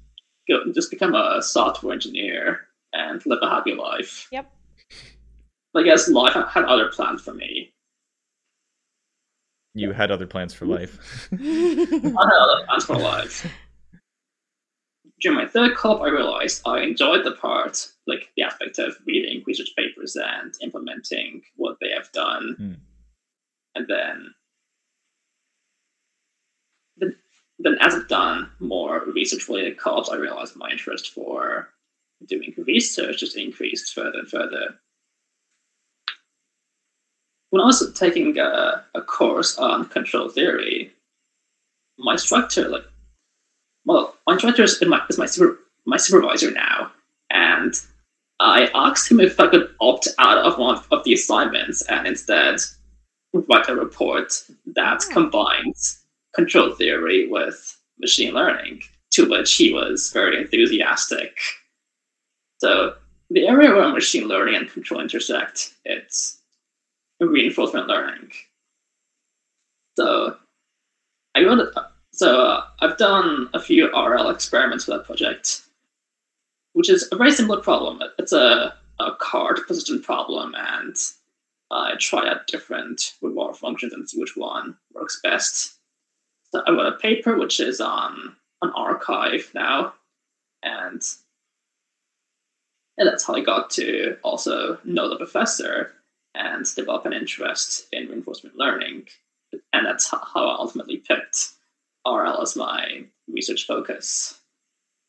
go, 0.47 0.61
just 0.75 0.91
become 0.91 1.15
a 1.15 1.41
software 1.41 1.95
engineer 1.95 2.61
and 2.93 3.25
live 3.25 3.39
a 3.41 3.49
happy 3.49 3.73
life. 3.73 4.29
Yep. 4.31 4.53
But 5.73 5.81
I 5.81 5.87
guess 5.87 6.11
life 6.11 6.35
had- 6.35 6.49
had 6.49 6.65
other 6.67 6.89
plans 6.89 7.23
for 7.23 7.33
me. 7.33 7.73
You 9.79 9.93
had 9.93 10.11
other 10.11 10.27
plans 10.27 10.55
for 10.55 10.67
life. 10.67 11.29
I 11.33 11.37
had 11.37 12.17
other 12.17 12.67
plans 12.67 12.85
for 12.85 12.97
life. 12.97 13.47
During 15.21 15.39
my 15.39 15.47
third 15.47 15.77
co-op, 15.77 16.01
I 16.01 16.09
realized 16.09 16.63
I 16.65 16.81
enjoyed 16.81 17.25
the 17.25 17.33
part, 17.33 17.89
like 18.07 18.31
the 18.37 18.43
aspect 18.43 18.79
of 18.79 18.97
reading 19.07 19.43
research 19.47 19.71
papers 19.77 20.17
and 20.17 20.55
implementing 20.63 21.43
what 21.57 21.79
they 21.81 21.91
have 21.91 22.13
done. 22.13 22.55
Hmm. 22.57 22.73
And 23.75 23.87
then, 23.89 24.35
then, 26.97 27.17
then 27.59 27.77
as 27.81 27.95
I've 27.95 28.09
done 28.09 28.51
more 28.61 29.05
research-related 29.07 29.79
co-ops, 29.79 30.09
I 30.09 30.17
realized 30.17 30.57
my 30.57 30.71
interest 30.71 31.11
for 31.11 31.69
doing 32.27 32.55
research 32.57 33.19
just 33.19 33.37
increased 33.37 33.95
further 33.95 34.21
and 34.21 34.29
further. 34.29 34.79
When 37.51 37.63
I 37.63 37.67
was 37.67 37.93
taking 37.95 38.39
a, 38.39 38.85
a 38.95 39.01
course 39.01 39.59
on 39.59 39.89
control 39.89 40.29
theory, 40.29 40.93
my 41.99 42.13
instructor, 42.13 42.69
like, 42.69 42.85
well, 43.85 44.17
my 44.27 44.35
instructor 44.35 44.63
is 44.65 44.83
my, 44.87 45.01
is 45.09 45.19
my, 45.19 45.27
super, 45.27 45.59
my 45.87 45.97
supervisor 45.97 46.51
now, 46.51 46.93
and 47.31 47.75
I 48.41 48.71
asked 48.75 49.11
him 49.11 49.21
if 49.21 49.41
I 49.41 49.49
could 49.49 49.75
opt 49.81 50.09
out 50.19 50.39
of 50.39 50.59
one 50.59 50.81
of 50.91 51.05
the 51.05 51.15
assignments 51.15 51.83
and 51.83 52.07
instead 52.07 52.61
write 53.33 53.69
a 53.69 53.75
report 53.75 54.33
that 54.67 55.03
Oh. 55.09 55.13
combines 55.13 56.05
control 56.35 56.75
theory 56.75 57.29
with 57.29 57.77
machine 57.99 58.35
learning, 58.35 58.83
to 59.11 59.29
which 59.29 59.55
he 59.55 59.73
was 59.73 60.13
very 60.13 60.39
enthusiastic. 60.41 61.37
So 62.59 62.95
the 63.31 63.47
area 63.47 63.75
where 63.75 63.89
machine 63.89 64.29
learning 64.29 64.55
and 64.55 64.71
control 64.71 65.01
intersect, 65.01 65.75
it's 65.85 66.38
reinforcement 67.27 67.89
learning. 67.89 68.31
So 69.97 70.37
I 71.35 71.41
it. 71.61 71.75
So 72.13 72.43
uh, 72.43 72.65
I've 72.81 72.99
done 72.99 73.49
a 73.55 73.61
few 73.61 73.87
RL 73.93 74.31
experiments 74.31 74.85
for 74.85 74.93
that 74.93 75.05
project, 75.05 75.63
which 76.73 76.91
is 76.91 77.09
a 77.13 77.17
very 77.17 77.33
simple 77.33 77.59
problem. 77.59 78.01
It's 78.19 78.33
a, 78.33 78.75
a 78.99 79.13
card 79.21 79.61
position 79.67 80.03
problem, 80.03 80.55
and 80.57 80.97
I 81.71 81.95
try 81.99 82.29
out 82.29 82.47
different 82.47 83.15
reward 83.23 83.57
functions 83.57 83.93
and 83.93 84.09
see 84.09 84.21
which 84.21 84.37
one 84.37 84.77
works 84.95 85.21
best. 85.23 85.77
So 86.51 86.63
I 86.67 86.71
wrote 86.71 86.93
a 86.93 86.99
paper 86.99 87.37
which 87.37 87.61
is 87.61 87.81
on 87.81 88.35
an 88.63 88.71
arXiv 88.71 89.55
now, 89.55 89.95
and 90.63 91.03
and 92.97 93.07
that's 93.07 93.25
how 93.25 93.35
I 93.35 93.41
got 93.41 93.71
to 93.71 94.17
also 94.25 94.79
know 94.85 95.09
the 95.09 95.17
professor 95.17 95.93
and 96.35 96.65
develop 96.75 97.07
an 97.07 97.13
interest 97.13 97.87
in 97.93 98.09
reinforcement 98.09 98.57
learning. 98.57 99.07
And 99.73 99.87
that's 99.87 100.09
how 100.09 100.21
I 100.35 100.57
ultimately 100.59 100.99
picked 100.99 101.53
RL 102.07 102.41
as 102.43 102.57
my 102.57 103.05
research 103.29 103.67
focus. 103.67 104.39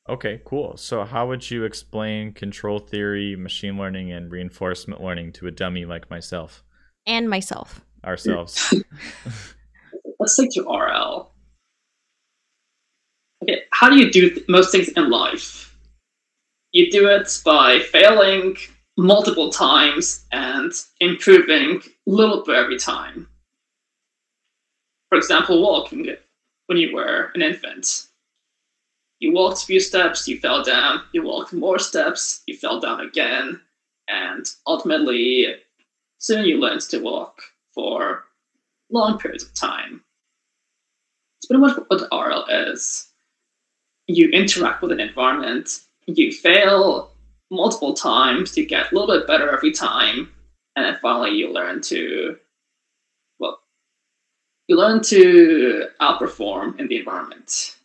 Okay, 0.07 0.41
cool. 0.43 0.75
So, 0.75 1.03
how 1.03 1.27
would 1.27 1.51
you 1.51 1.65
explain 1.65 2.33
control 2.33 2.79
theory, 2.79 3.35
machine 3.35 3.77
learning, 3.77 4.11
and 4.11 4.31
reinforcement 4.31 5.01
learning 5.01 5.33
to 5.33 5.47
a 5.47 5.51
dummy 5.51 5.85
like 5.85 6.09
myself, 6.09 6.63
and 7.05 7.29
myself. 7.29 7.85
ourselves? 8.03 8.73
Let's 10.19 10.33
stick 10.33 10.49
to 10.53 10.63
RL. 10.63 11.31
Okay, 13.43 13.61
how 13.71 13.89
do 13.89 13.97
you 13.97 14.11
do 14.11 14.31
th- 14.31 14.47
most 14.49 14.71
things 14.71 14.89
in 14.89 15.11
life? 15.11 15.77
You 16.71 16.89
do 16.91 17.07
it 17.07 17.41
by 17.45 17.79
failing 17.79 18.57
multiple 18.99 19.49
times 19.49 20.25
and 20.31 20.73
improving 20.99 21.77
a 21.77 21.89
little 22.05 22.43
bit 22.43 22.55
every 22.55 22.77
time. 22.77 23.27
For 25.09 25.17
example, 25.17 25.61
walking 25.61 26.07
when 26.67 26.77
you 26.77 26.93
were 26.93 27.31
an 27.33 27.41
infant. 27.41 28.07
You 29.19 29.31
walked 29.31 29.63
a 29.63 29.65
few 29.65 29.79
steps, 29.79 30.27
you 30.27 30.37
fell 30.39 30.63
down, 30.63 31.01
you 31.13 31.23
walked 31.23 31.53
more 31.53 31.79
steps, 31.79 32.41
you 32.45 32.55
fell 32.55 32.79
down 32.79 32.99
again, 32.99 33.59
and 34.09 34.45
ultimately, 34.67 35.47
soon 36.19 36.45
you 36.45 36.57
learned 36.57 36.81
to 36.81 36.99
walk 36.99 37.41
for 37.73 38.25
long 38.91 39.17
periods 39.17 39.43
of 39.43 39.53
time. 39.53 40.01
It's 41.37 41.45
pretty 41.47 41.61
much 41.61 41.77
what 41.87 42.07
RL 42.11 42.45
is. 42.49 43.07
You 44.07 44.29
interact 44.29 44.81
with 44.81 44.91
an 44.91 44.99
environment, 44.99 45.81
you 46.07 46.31
fail 46.31 47.08
multiple 47.51 47.93
times, 47.93 48.57
you 48.57 48.65
get 48.65 48.91
a 48.91 48.95
little 48.95 49.07
bit 49.15 49.27
better 49.27 49.49
every 49.51 49.71
time, 49.71 50.31
and 50.75 50.85
then 50.85 50.97
finally 51.01 51.31
you 51.31 51.51
learn 51.51 51.81
to, 51.81 52.37
well, 53.39 53.59
you 54.67 54.77
learn 54.77 55.01
to 55.03 55.87
outperform 56.01 56.79
in 56.79 56.87
the 56.87 56.97
environment. 56.97 57.75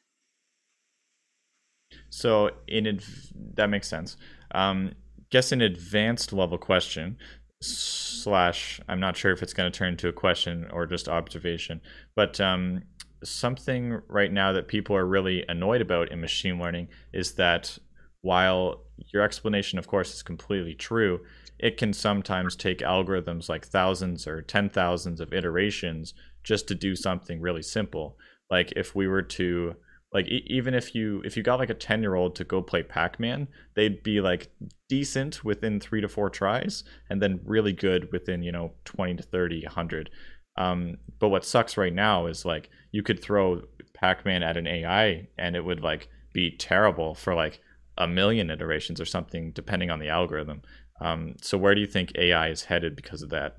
So, 2.10 2.50
in 2.68 2.86
adv- 2.86 3.32
that 3.54 3.70
makes 3.70 3.88
sense. 3.88 4.16
Um, 4.52 4.92
guess 5.30 5.50
an 5.50 5.60
advanced 5.60 6.32
level 6.32 6.58
question 6.58 7.18
slash 7.60 8.80
I'm 8.88 9.00
not 9.00 9.16
sure 9.16 9.32
if 9.32 9.42
it's 9.42 9.54
going 9.54 9.70
to 9.70 9.76
turn 9.76 9.88
into 9.88 10.08
a 10.08 10.12
question 10.12 10.68
or 10.70 10.86
just 10.86 11.08
observation, 11.08 11.80
but 12.14 12.40
um, 12.40 12.82
something 13.24 14.00
right 14.08 14.32
now 14.32 14.52
that 14.52 14.68
people 14.68 14.94
are 14.94 15.06
really 15.06 15.44
annoyed 15.48 15.80
about 15.80 16.12
in 16.12 16.20
machine 16.20 16.58
learning 16.58 16.88
is 17.12 17.32
that 17.34 17.78
while 18.24 18.80
your 19.12 19.22
explanation, 19.22 19.78
of 19.78 19.86
course, 19.86 20.14
is 20.14 20.22
completely 20.22 20.74
true, 20.74 21.20
it 21.58 21.76
can 21.76 21.92
sometimes 21.92 22.56
take 22.56 22.78
algorithms 22.78 23.50
like 23.50 23.66
thousands 23.66 24.26
or 24.26 24.40
ten 24.40 24.70
thousands 24.70 25.20
of 25.20 25.34
iterations 25.34 26.14
just 26.42 26.66
to 26.68 26.74
do 26.74 26.96
something 26.96 27.42
really 27.42 27.62
simple. 27.62 28.16
Like 28.50 28.72
if 28.76 28.94
we 28.94 29.06
were 29.06 29.22
to 29.22 29.76
like 30.14 30.26
e- 30.28 30.46
even 30.46 30.72
if 30.72 30.94
you 30.94 31.20
if 31.26 31.36
you 31.36 31.42
got 31.42 31.58
like 31.58 31.68
a 31.68 31.74
10 31.74 32.00
year 32.00 32.14
old 32.14 32.34
to 32.36 32.44
go 32.44 32.62
play 32.62 32.82
pac-man 32.82 33.48
they'd 33.74 34.02
be 34.02 34.20
like 34.20 34.48
decent 34.88 35.44
within 35.44 35.80
three 35.80 36.00
to 36.00 36.08
four 36.08 36.30
tries 36.30 36.84
and 37.10 37.20
then 37.20 37.40
really 37.44 37.72
good 37.72 38.10
within 38.12 38.42
you 38.42 38.52
know 38.52 38.70
20 38.84 39.16
to 39.16 39.22
30 39.22 39.64
100 39.64 40.10
um, 40.56 40.98
but 41.18 41.30
what 41.30 41.44
sucks 41.44 41.76
right 41.76 41.92
now 41.92 42.26
is 42.26 42.44
like 42.44 42.70
you 42.92 43.02
could 43.02 43.20
throw 43.20 43.62
pac-man 43.92 44.44
at 44.44 44.56
an 44.56 44.68
ai 44.68 45.26
and 45.36 45.56
it 45.56 45.64
would 45.64 45.80
like 45.80 46.08
be 46.32 46.56
terrible 46.56 47.14
for 47.14 47.34
like 47.34 47.60
a 47.98 48.06
million 48.06 48.50
iterations 48.50 49.00
or 49.00 49.04
something 49.04 49.52
depending 49.52 49.90
on 49.90 49.98
the 49.98 50.08
algorithm 50.08 50.62
um, 51.00 51.34
so 51.40 51.58
where 51.58 51.74
do 51.74 51.80
you 51.80 51.86
think 51.86 52.12
ai 52.16 52.48
is 52.48 52.64
headed 52.64 52.94
because 52.96 53.22
of 53.22 53.30
that 53.30 53.56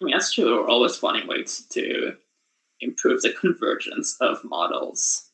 I 0.00 0.04
mean, 0.04 0.12
that's 0.12 0.32
true. 0.32 0.60
We're 0.60 0.68
always 0.68 0.96
finding 0.96 1.26
ways 1.26 1.66
to 1.70 2.16
improve 2.80 3.22
the 3.22 3.32
convergence 3.32 4.16
of 4.20 4.44
models 4.44 5.30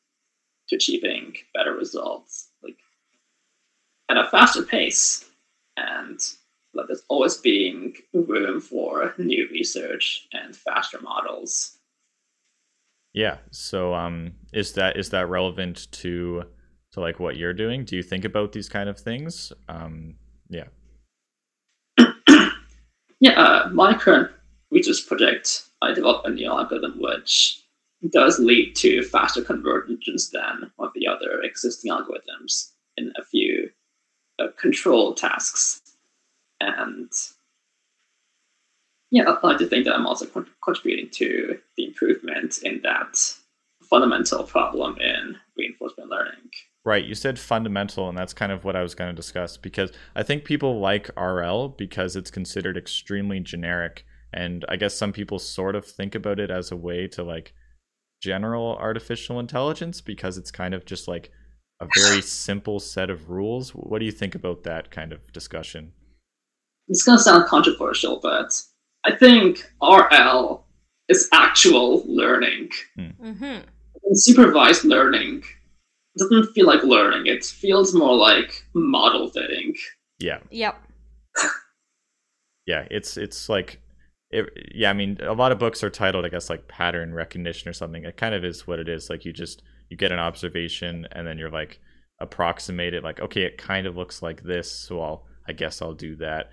to 0.69 0.77
achieving 0.77 1.35
better 1.53 1.75
results, 1.75 2.49
like 2.63 2.77
at 4.09 4.17
a 4.17 4.29
faster 4.29 4.63
pace, 4.63 5.27
and 5.77 6.19
like, 6.73 6.87
there's 6.87 7.05
always 7.09 7.37
being 7.37 7.95
room 8.15 8.61
for 8.61 9.15
new 9.19 9.47
research 9.51 10.27
and 10.33 10.57
faster 10.57 11.01
models. 11.01 11.77
Yeah. 13.15 13.39
So 13.51 13.95
um 13.95 14.33
is 14.53 14.73
that 14.73 14.97
is 14.97 15.11
that 15.11 15.29
relevant 15.29 15.91
to 15.93 16.45
to 16.93 17.01
like 17.01 17.19
what 17.21 17.37
you're 17.37 17.55
doing? 17.55 17.85
Do 17.85 17.97
you 17.97 18.03
think 18.03 18.25
about 18.25 18.53
these 18.53 18.69
kind 18.69 18.89
of 18.89 18.99
things? 18.99 19.53
Um 19.69 20.17
yeah. 20.49 20.65
Yeah, 23.21 23.41
uh, 23.41 23.71
my 23.73 23.97
current 23.97 24.31
research 24.71 25.07
project, 25.07 25.63
I 25.81 25.95
developed 25.95 26.27
a 26.27 26.31
new 26.31 26.47
algorithm 26.47 27.01
which 27.01 27.65
does 28.11 28.39
lead 28.39 28.77
to 28.77 29.03
faster 29.03 29.43
convergence 29.43 30.29
than 30.29 30.71
of 30.79 30.91
the 30.95 31.07
other 31.07 31.41
existing 31.43 31.91
algorithms 31.91 32.73
in 32.99 33.13
a 33.17 33.25
few 33.25 33.71
uh, 34.39 34.49
control 34.59 35.15
tasks. 35.15 35.81
And 36.61 37.11
yeah, 39.15 39.31
I 39.31 39.47
like 39.47 39.59
to 39.59 39.69
think 39.69 39.85
that 39.85 39.95
I'm 39.95 40.09
also 40.09 40.27
con- 40.27 40.51
contributing 40.65 41.09
to 41.13 41.57
the 41.77 41.85
improvement 41.85 42.59
in 42.65 42.81
that 42.83 43.17
fundamental 43.89 44.43
problem 44.43 44.99
in 44.99 45.37
reinforcement 45.57 46.11
learning. 46.11 46.51
Right. 46.85 47.05
You 47.05 47.15
said 47.15 47.39
fundamental, 47.39 48.09
and 48.09 48.19
that's 48.19 48.35
kind 48.35 48.51
of 48.51 48.65
what 48.65 48.75
I 48.75 48.83
was 48.83 48.97
going 48.97 49.11
to 49.11 49.15
discuss 49.15 49.57
because 49.57 49.93
I 50.17 50.25
think 50.25 50.45
people 50.45 50.81
like 50.81 51.11
RL 51.17 51.69
because 51.69 52.17
it's 52.17 52.33
considered 52.33 52.77
extremely 52.77 53.39
generic. 53.39 54.05
And 54.33 54.65
I 54.69 54.75
guess 54.75 54.97
some 54.97 55.13
people 55.13 55.39
sort 55.39 55.77
of 55.77 55.87
think 55.87 56.17
about 56.17 56.41
it 56.41 56.51
as 56.51 56.73
a 56.73 56.77
way 56.77 57.07
to 57.13 57.23
like 57.23 57.55
general 58.21 58.77
artificial 58.81 59.39
intelligence 59.39 60.01
because 60.01 60.37
it's 60.37 60.51
kind 60.51 60.75
of 60.75 60.87
just 60.87 61.07
like 61.07 61.31
a 61.81 61.87
very 61.95 62.21
simple 62.21 62.81
set 62.81 63.11
of 63.11 63.31
rules. 63.31 63.71
What 63.71 64.01
do 64.01 64.07
you 64.07 64.13
think 64.13 64.35
about 64.35 64.65
that 64.65 64.91
kind 64.91 65.13
of 65.13 65.33
discussion? 65.33 65.93
It's 66.89 67.05
going 67.05 67.17
to 67.17 67.23
sound 67.23 67.47
controversial, 67.47 68.19
but 68.21 68.61
I 69.05 69.15
think 69.17 69.65
RL 69.83 70.65
is 71.09 71.29
actual 71.33 72.03
learning. 72.07 72.71
Mm-hmm. 72.99 73.45
And 73.45 74.21
supervised 74.21 74.85
learning 74.85 75.43
doesn't 76.17 76.53
feel 76.53 76.67
like 76.67 76.83
learning. 76.83 77.27
It 77.27 77.45
feels 77.45 77.95
more 77.95 78.17
like 78.17 78.65
model 78.75 79.31
fitting. 79.31 79.75
Yeah. 80.19 80.39
Yep. 80.51 80.77
Yeah. 82.67 82.89
It's 82.91 83.19
it's 83.19 83.51
like 83.51 83.83
it, 84.31 84.47
yeah, 84.75 84.89
I 84.89 84.95
mean, 84.95 85.19
a 85.21 85.35
lot 85.35 85.53
of 85.53 85.59
books 85.59 85.85
are 85.85 85.91
titled, 85.91 86.25
I 86.25 86.31
guess, 86.31 86.49
like 86.49 86.67
pattern 86.67 87.13
recognition 87.13 87.69
or 87.69 87.75
something. 87.75 88.05
It 88.05 88.17
kind 88.17 88.35
of 88.35 88.43
is 88.43 88.67
what 88.67 88.79
it 88.79 88.89
is. 88.89 89.11
Like 89.11 89.27
you 89.27 89.35
just 89.35 89.63
you 89.91 89.99
get 89.99 90.13
an 90.13 90.19
observation 90.19 91.07
and 91.13 91.27
then 91.27 91.37
you're 91.37 91.51
like 91.51 91.79
approximate 92.21 92.95
it. 92.95 93.05
Like 93.05 93.21
okay, 93.21 93.43
it 93.43 93.59
kind 93.59 93.87
of 93.87 93.97
looks 93.97 94.23
like 94.23 94.43
this, 94.43 94.71
so 94.71 95.01
I'll 95.01 95.27
I 95.47 95.53
guess 95.53 95.83
I'll 95.83 95.95
do 95.95 96.17
that. 96.17 96.51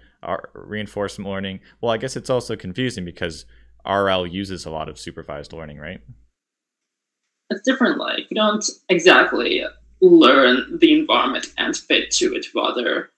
Reinforcement 0.54 1.30
learning. 1.30 1.60
Well, 1.80 1.92
I 1.92 1.98
guess 1.98 2.16
it's 2.16 2.30
also 2.30 2.56
confusing 2.56 3.06
because 3.06 3.46
RL 3.86 4.28
uses 4.28 4.66
a 4.66 4.70
lot 4.70 4.90
of 4.90 5.00
supervised 5.00 5.54
learning, 5.54 5.80
right? 5.80 6.02
It's 7.50 7.62
different. 7.64 7.98
Like 7.98 8.30
you 8.30 8.36
don't 8.36 8.66
exactly 8.90 9.64
learn 10.02 10.78
the 10.80 11.00
environment 11.00 11.48
and 11.58 11.76
fit 11.76 12.12
to 12.12 12.36
it. 12.36 12.48
Rather, 12.56 13.10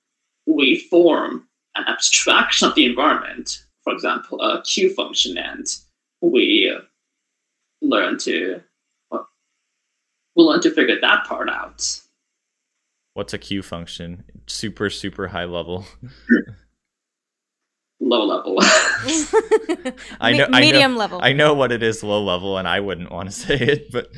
we 0.48 0.80
form 0.80 1.48
an 1.76 1.86
abstraction 1.88 2.68
of 2.68 2.76
the 2.76 2.86
environment 2.86 3.64
for 3.84 3.94
example, 3.94 4.42
a 4.42 4.62
Q 4.64 4.94
function, 4.94 5.38
and 5.38 5.68
we 6.22 6.76
learn 7.82 8.18
to 8.20 8.62
well, 9.12 9.28
we 10.36 10.44
learn 10.44 10.62
to 10.62 10.72
figure 10.72 11.00
that 11.00 11.26
part 11.26 11.50
out. 11.50 12.02
What's 13.14 13.34
a 13.34 13.38
Q 13.38 13.62
function? 13.62 14.24
Super, 14.48 14.90
super 14.90 15.28
high 15.28 15.46
level. 15.46 15.86
low 18.04 18.26
level. 18.26 18.58
I 20.20 20.34
know, 20.34 20.48
medium 20.50 20.54
I 20.54 20.88
know, 20.94 20.98
level. 20.98 21.20
I 21.24 21.34
know 21.34 21.54
what 21.54 21.72
it 21.72 21.82
is, 21.82 22.04
low 22.04 22.24
level, 22.24 22.58
and 22.58 22.68
I 22.68 22.80
wouldn't 22.80 23.12
want 23.12 23.30
to 23.30 23.36
say 23.46 23.56
it, 23.56 23.92
but 23.92 24.10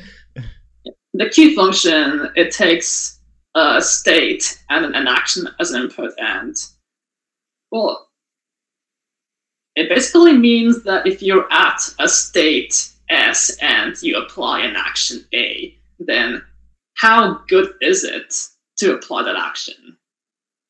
the 1.14 1.28
Q 1.28 1.54
function 1.54 2.28
it 2.34 2.52
takes 2.52 3.20
a 3.54 3.80
state 3.80 4.62
and 4.68 4.94
an 4.94 5.08
action 5.08 5.48
as 5.60 5.70
an 5.70 5.82
input, 5.82 6.12
and 6.18 6.54
well, 7.70 8.08
it 9.74 9.88
basically 9.88 10.36
means 10.36 10.82
that 10.84 11.06
if 11.06 11.22
you're 11.22 11.50
at 11.52 11.80
a 11.98 12.08
state 12.08 12.90
S 13.08 13.56
and 13.60 14.00
you 14.02 14.16
apply 14.16 14.60
an 14.60 14.74
action 14.76 15.24
A, 15.34 15.76
then 15.98 16.42
how 16.94 17.40
good 17.48 17.72
is 17.80 18.04
it 18.04 18.34
to 18.78 18.94
apply 18.94 19.22
that 19.22 19.36
action? 19.36 19.96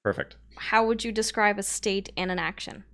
perfect. 0.06 0.36
How 0.56 0.86
would 0.86 1.02
you 1.02 1.10
describe 1.10 1.58
a 1.58 1.64
state 1.64 2.10
and 2.16 2.30
an 2.30 2.38
action? 2.38 2.84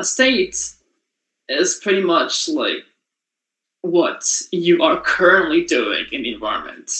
A 0.00 0.04
state 0.04 0.56
is 1.50 1.78
pretty 1.82 2.00
much 2.00 2.48
like 2.48 2.84
what 3.82 4.24
you 4.50 4.82
are 4.82 4.98
currently 5.02 5.62
doing 5.66 6.06
in 6.10 6.22
the 6.22 6.32
environment. 6.32 6.90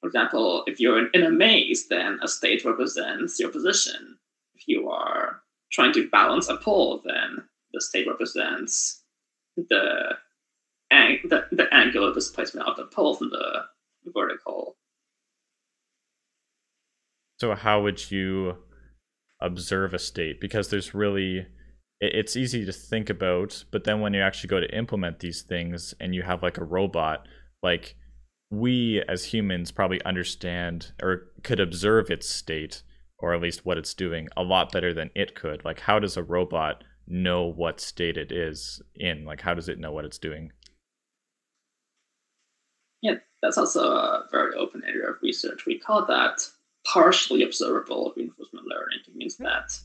For 0.00 0.08
example, 0.08 0.64
if 0.66 0.80
you're 0.80 1.06
in 1.10 1.22
a 1.22 1.30
maze, 1.30 1.86
then 1.86 2.18
a 2.22 2.26
state 2.26 2.64
represents 2.64 3.38
your 3.38 3.50
position 3.50 4.18
if 4.56 4.66
you 4.66 4.90
are 4.90 5.42
trying 5.70 5.92
to 5.92 6.10
balance 6.10 6.48
a 6.48 6.56
pole, 6.56 7.02
then 7.04 7.44
the 7.72 7.80
state 7.80 8.08
represents 8.08 9.04
the, 9.56 10.16
ang- 10.90 11.20
the, 11.28 11.46
the 11.52 11.72
angular 11.72 12.12
displacement 12.12 12.66
of 12.66 12.76
the 12.76 12.86
pole 12.86 13.14
from 13.14 13.30
the 13.30 13.62
vertical. 14.12 14.76
So, 17.38 17.54
how 17.54 17.80
would 17.80 18.10
you 18.10 18.56
observe 19.40 19.94
a 19.94 19.98
state? 19.98 20.40
Because 20.40 20.68
there's 20.68 20.94
really, 20.94 21.46
it's 22.00 22.36
easy 22.36 22.64
to 22.64 22.72
think 22.72 23.10
about, 23.10 23.64
but 23.70 23.84
then 23.84 24.00
when 24.00 24.14
you 24.14 24.22
actually 24.22 24.48
go 24.48 24.60
to 24.60 24.76
implement 24.76 25.20
these 25.20 25.42
things 25.42 25.94
and 26.00 26.14
you 26.14 26.22
have 26.22 26.42
like 26.42 26.58
a 26.58 26.64
robot, 26.64 27.26
like 27.62 27.96
we 28.50 29.02
as 29.08 29.24
humans 29.24 29.70
probably 29.70 30.02
understand 30.04 30.92
or 31.02 31.28
could 31.42 31.60
observe 31.60 32.10
its 32.10 32.28
state 32.28 32.82
or 33.18 33.34
at 33.34 33.42
least 33.42 33.66
what 33.66 33.78
it's 33.78 33.94
doing 33.94 34.28
a 34.36 34.42
lot 34.42 34.72
better 34.72 34.94
than 34.94 35.10
it 35.14 35.34
could. 35.34 35.64
Like, 35.64 35.80
how 35.80 35.98
does 35.98 36.16
a 36.16 36.22
robot 36.22 36.82
know 37.06 37.44
what 37.44 37.80
state 37.80 38.16
it 38.16 38.32
is 38.32 38.80
in? 38.94 39.24
Like, 39.24 39.42
how 39.42 39.54
does 39.54 39.68
it 39.68 39.78
know 39.78 39.92
what 39.92 40.06
it's 40.06 40.18
doing? 40.18 40.52
Yeah, 43.02 43.16
that's 43.42 43.58
also 43.58 43.92
a 43.92 44.24
very 44.30 44.54
open 44.56 44.82
area 44.86 45.10
of 45.10 45.16
research. 45.22 45.66
We 45.66 45.78
call 45.78 46.06
that 46.06 46.40
partially 46.86 47.42
observable 47.42 48.12
reinforcement 48.16 48.66
learning. 48.66 49.00
It 49.06 49.14
means 49.14 49.36
hmm. 49.36 49.44
that 49.44 49.78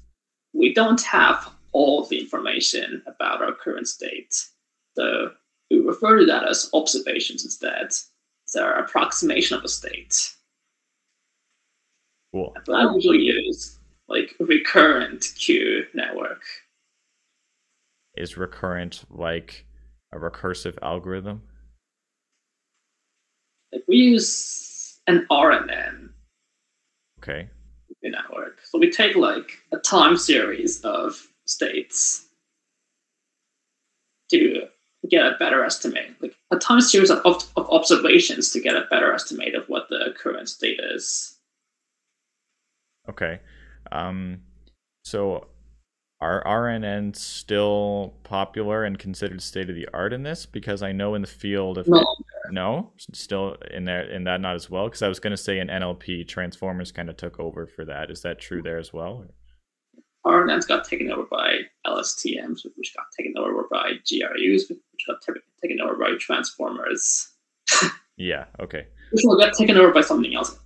we 0.54 0.74
don't 0.74 1.02
have 1.02 1.50
all 1.76 2.06
the 2.06 2.18
information 2.18 3.04
about 3.06 3.42
our 3.42 3.54
current 3.54 3.86
state. 3.86 4.34
So 4.96 5.32
we 5.70 5.80
refer 5.80 6.20
to 6.20 6.26
that 6.26 6.48
as 6.48 6.70
observations 6.74 7.44
instead. 7.44 7.88
It's 7.88 8.56
our 8.58 8.80
approximation 8.80 9.58
of 9.58 9.64
a 9.66 9.68
state. 9.68 10.34
Cool. 12.34 12.56
But 12.66 12.74
I 12.74 12.94
usually 12.94 13.24
use 13.24 13.78
like 14.08 14.34
recurrent 14.40 15.34
Q 15.38 15.86
network. 15.94 16.44
Is 18.16 18.38
recurrent 18.38 19.04
like 19.10 19.66
a 20.14 20.18
recursive 20.18 20.78
algorithm? 20.82 21.42
Like 23.74 23.84
we 23.90 23.98
use 23.98 25.02
an 25.08 25.28
RNN 25.30 26.10
Okay. 27.20 27.50
network. 28.02 28.60
So 28.64 28.80
we 28.80 28.90
take 28.90 29.18
like 29.18 29.58
a 29.74 29.78
time 29.78 30.16
series 30.16 30.80
of 30.82 31.28
states 31.46 32.28
to 34.32 34.68
get 35.10 35.26
a 35.26 35.36
better 35.38 35.64
estimate, 35.64 36.16
like 36.20 36.36
a 36.52 36.58
time 36.58 36.82
series 36.82 37.10
of, 37.10 37.20
of, 37.26 37.44
of 37.56 37.70
observations 37.70 38.52
to 38.52 38.60
get 38.60 38.76
a 38.76 38.88
better 38.90 39.14
estimate 39.14 39.56
of 39.56 39.68
what 39.68 39.88
the 39.90 40.14
current 40.18 40.50
state 40.50 40.80
is. 40.80 41.38
Okay. 43.08 43.40
Um, 43.92 44.42
so 45.04 45.48
are 46.22 46.44
RNN 46.44 47.16
still 47.16 48.16
popular 48.24 48.84
and 48.84 48.98
considered 48.98 49.42
state 49.42 49.70
of 49.70 49.76
the 49.76 49.88
art 49.94 50.14
in 50.14 50.24
this? 50.24 50.46
Because 50.46 50.82
I 50.82 50.92
know 50.92 51.14
in 51.14 51.22
the 51.22 51.28
field 51.28 51.78
of 51.78 51.88
No, 51.88 52.04
no, 52.50 52.92
still 53.14 53.58
in 53.72 53.86
there 53.86 54.10
in 54.10 54.24
that 54.24 54.42
not 54.42 54.56
as 54.56 54.70
well. 54.70 54.86
Because 54.86 55.04
I 55.04 55.08
was 55.08 55.20
going 55.20 55.32
to 55.32 55.38
say 55.38 55.60
in 55.60 55.68
NLP, 55.68 56.28
transformers 56.28 56.92
kind 56.92 57.10
of 57.10 57.18
took 57.18 57.40
over 57.40 57.68
for 57.68 57.86
that. 57.86 58.10
Is 58.10 58.22
that 58.22 58.40
true 58.40 58.62
there 58.62 58.80
as 58.80 58.92
well? 58.92 59.26
RNNs 60.26 60.68
got 60.68 60.86
taken 60.88 61.12
over 61.12 61.24
by 61.30 61.60
LSTMs, 61.86 62.62
which 62.76 62.94
got 62.96 63.06
taken 63.18 63.34
over 63.38 63.68
by 63.70 63.92
GRUs, 64.10 64.68
which 64.70 64.80
got 65.08 65.18
ta- 65.26 65.34
taken 65.62 65.80
over 65.82 65.96
by 65.96 66.14
transformers, 66.20 67.30
Yeah. 68.18 68.46
Okay. 68.60 68.88
which 69.12 69.24
will 69.24 69.38
get 69.40 69.54
taken 69.54 69.78
over 69.78 69.92
by 69.92 70.02
something 70.02 70.34
else 70.36 70.58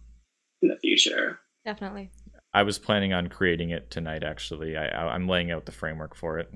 in 0.62 0.69
the 0.69 0.78
future. 0.78 1.39
Definitely. 1.65 2.10
I 2.54 2.63
was 2.63 2.80
planning 2.80 3.13
on 3.13 3.28
creating 3.28 3.69
it 3.72 3.91
tonight. 3.91 4.24
Actually, 4.24 4.76
I, 4.78 4.88
I 4.88 5.13
I'm 5.13 5.28
laying 5.28 5.52
out 5.52 5.65
the 5.65 5.72
framework 5.72 6.15
for 6.15 6.39
it. 6.39 6.52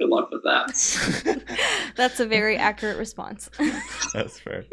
Good 0.00 0.08
luck 0.08 0.30
with 0.30 0.42
that. 0.44 1.42
That's 1.96 2.20
a 2.20 2.26
very 2.26 2.56
accurate 2.56 2.96
response. 2.98 3.48
That's 4.12 4.38
fair. 4.40 4.64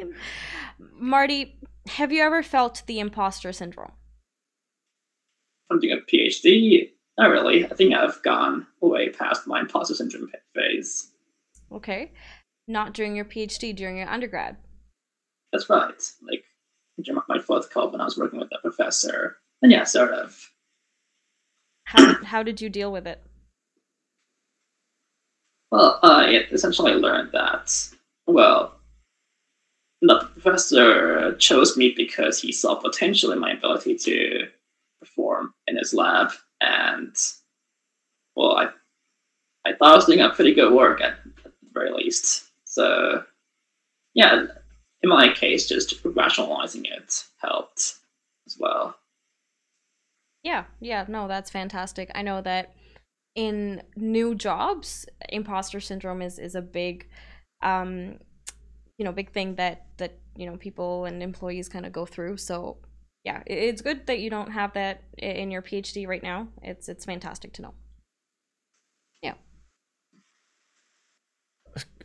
Marty, 0.93 1.59
have 1.87 2.11
you 2.11 2.21
ever 2.23 2.41
felt 2.43 2.83
the 2.87 2.99
imposter 2.99 3.51
syndrome? 3.53 3.91
I'm 5.71 5.79
doing 5.79 5.97
a 5.97 6.11
PhD. 6.11 6.89
Not 7.17 7.29
really. 7.29 7.65
I 7.65 7.75
think 7.75 7.93
I've 7.93 8.21
gone 8.23 8.65
way 8.81 9.09
past 9.09 9.47
my 9.47 9.59
imposter 9.59 9.93
syndrome 9.93 10.31
phase. 10.55 11.11
Okay. 11.71 12.11
Not 12.67 12.93
during 12.93 13.15
your 13.15 13.25
PhD, 13.25 13.75
during 13.75 13.97
your 13.97 14.09
undergrad. 14.09 14.57
That's 15.51 15.69
right. 15.69 15.93
Like 16.29 16.43
during 17.03 17.21
my 17.27 17.39
fourth 17.39 17.69
club 17.71 17.91
when 17.91 18.01
I 18.01 18.05
was 18.05 18.17
working 18.17 18.39
with 18.39 18.49
a 18.51 18.61
professor. 18.61 19.37
And 19.61 19.71
yeah, 19.71 19.83
sort 19.83 20.11
of. 20.11 20.49
How, 21.85 22.23
how 22.23 22.43
did 22.43 22.61
you 22.61 22.69
deal 22.69 22.91
with 22.91 23.05
it? 23.05 23.21
Well, 25.71 25.99
I 26.03 26.45
essentially 26.51 26.93
learned 26.93 27.31
that, 27.33 27.75
well, 28.27 28.75
the 30.01 30.29
professor 30.33 31.35
chose 31.37 31.75
me 31.75 31.93
because 31.95 32.39
he 32.39 32.51
saw 32.51 32.75
potential 32.75 33.31
in 33.31 33.39
my 33.39 33.53
ability 33.53 33.95
to 33.97 34.47
perform 34.99 35.53
in 35.67 35.77
his 35.77 35.93
lab. 35.93 36.31
And, 36.63 37.15
well, 38.35 38.55
I, 38.55 38.67
I 39.65 39.73
thought 39.73 39.91
I 39.91 39.95
was 39.95 40.05
doing 40.05 40.21
a 40.21 40.29
pretty 40.29 40.53
good 40.53 40.73
work 40.73 41.01
at 41.01 41.17
the 41.43 41.51
very 41.73 41.91
least. 41.91 42.45
So, 42.63 43.23
yeah, 44.13 44.45
in 45.01 45.09
my 45.09 45.33
case, 45.33 45.67
just 45.67 45.95
rationalizing 46.05 46.85
it 46.85 47.23
helped 47.37 47.95
as 48.47 48.57
well. 48.59 48.95
Yeah, 50.43 50.65
yeah, 50.79 51.05
no, 51.07 51.27
that's 51.27 51.49
fantastic. 51.49 52.09
I 52.15 52.21
know 52.21 52.41
that 52.41 52.75
in 53.35 53.81
new 53.95 54.35
jobs, 54.35 55.05
imposter 55.29 55.79
syndrome 55.79 56.21
is 56.21 56.37
is 56.37 56.55
a 56.55 56.61
big, 56.61 57.07
um, 57.61 58.19
you 58.97 59.05
know, 59.05 59.11
big 59.11 59.31
thing 59.31 59.55
that 59.55 59.87
that 59.97 60.19
you 60.35 60.45
know 60.45 60.57
people 60.57 61.05
and 61.05 61.23
employees 61.23 61.69
kind 61.69 61.85
of 61.85 61.91
go 61.91 62.05
through. 62.05 62.37
So, 62.37 62.77
yeah, 63.23 63.41
it's 63.45 63.81
good 63.81 64.05
that 64.07 64.19
you 64.19 64.29
don't 64.29 64.51
have 64.51 64.73
that 64.73 65.03
in 65.17 65.49
your 65.49 65.61
PhD 65.61 66.07
right 66.07 66.23
now. 66.23 66.49
It's 66.61 66.89
it's 66.89 67.05
fantastic 67.05 67.53
to 67.53 67.61
know. 67.61 67.73
Yeah. 69.21 69.35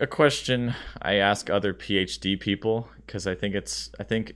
A 0.01 0.07
question 0.07 0.75
I 1.03 1.15
ask 1.15 1.51
other 1.51 1.75
PhD 1.75 2.39
people 2.39 2.89
because 3.05 3.27
I 3.27 3.35
think 3.35 3.55
it's 3.55 3.91
I 3.99 4.05
think 4.05 4.35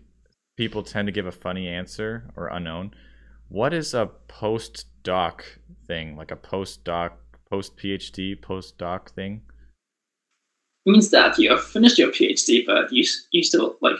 people 0.56 0.82
tend 0.82 1.06
to 1.06 1.12
give 1.12 1.26
a 1.26 1.32
funny 1.32 1.68
answer 1.68 2.30
or 2.36 2.48
unknown. 2.48 2.94
What 3.48 3.72
is 3.72 3.94
a 3.94 4.10
postdoc 4.28 5.42
thing? 5.86 6.16
Like 6.16 6.30
a 6.30 6.36
postdoc, 6.36 7.12
post 7.48 7.76
PhD, 7.76 8.40
postdoc 8.40 9.10
thing? 9.10 9.42
means 10.84 11.10
that 11.10 11.38
you 11.38 11.50
have 11.50 11.62
finished 11.62 11.98
your 11.98 12.10
PhD, 12.10 12.64
but 12.66 12.92
you 12.92 13.04
you 13.30 13.44
still 13.44 13.76
like 13.80 13.96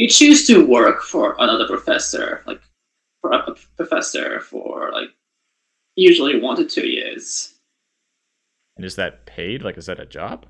you 0.00 0.08
choose 0.08 0.46
to 0.46 0.66
work 0.66 1.02
for 1.02 1.36
another 1.38 1.66
professor, 1.66 2.42
like 2.46 2.62
for 3.20 3.32
a 3.32 3.54
professor 3.76 4.40
for 4.40 4.90
like 4.92 5.10
usually 5.94 6.40
one 6.40 6.56
to 6.56 6.64
two 6.64 6.88
years. 6.88 7.52
And 8.78 8.86
is 8.86 8.96
that 8.96 9.26
paid? 9.26 9.62
Like, 9.62 9.76
is 9.76 9.84
that 9.86 10.00
a 10.00 10.06
job? 10.06 10.46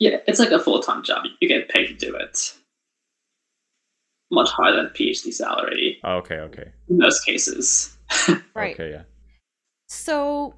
Yeah, 0.00 0.16
it's 0.26 0.40
like 0.40 0.50
a 0.50 0.58
full 0.58 0.80
time 0.80 1.04
job. 1.04 1.22
You 1.40 1.46
get 1.46 1.68
paid 1.68 1.86
to 1.86 1.94
do 1.94 2.16
it. 2.16 2.54
Much 4.32 4.50
higher 4.50 4.74
than 4.74 4.86
PhD 4.86 5.32
salary 5.32 6.00
Oh, 6.02 6.16
okay, 6.16 6.38
okay, 6.38 6.72
in 6.88 6.98
most 6.98 7.24
cases. 7.24 7.96
Right. 8.56 8.74
okay, 8.74 8.90
yeah. 8.90 9.02
So, 9.86 10.56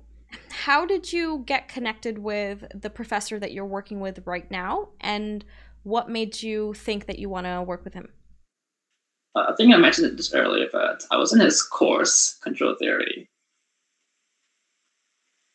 how 0.49 0.87
did 0.87 1.13
you 1.13 1.43
get 1.45 1.69
connected 1.69 2.19
with 2.19 2.65
the 2.75 2.89
professor 2.89 3.39
that 3.39 3.53
you're 3.53 3.67
working 3.67 4.01
with 4.01 4.23
right 4.25 4.51
now, 4.51 4.89
and 5.03 5.45
what 5.85 6.11
made 6.11 6.43
you 6.43 6.75
think 6.75 7.07
that 7.07 7.19
you 7.19 7.29
want 7.29 7.47
to 7.47 7.63
work 7.63 7.85
with 7.85 7.95
him? 7.95 8.09
Uh, 9.37 9.47
I 9.51 9.55
think 9.57 9.73
I 9.73 9.77
mentioned 9.77 10.19
this 10.19 10.35
earlier, 10.35 10.67
but 10.73 11.05
I 11.11 11.17
was 11.17 11.33
in 11.33 11.41
his 11.41 11.63
course, 11.63 12.39
Control 12.43 12.75
Theory. 12.79 13.29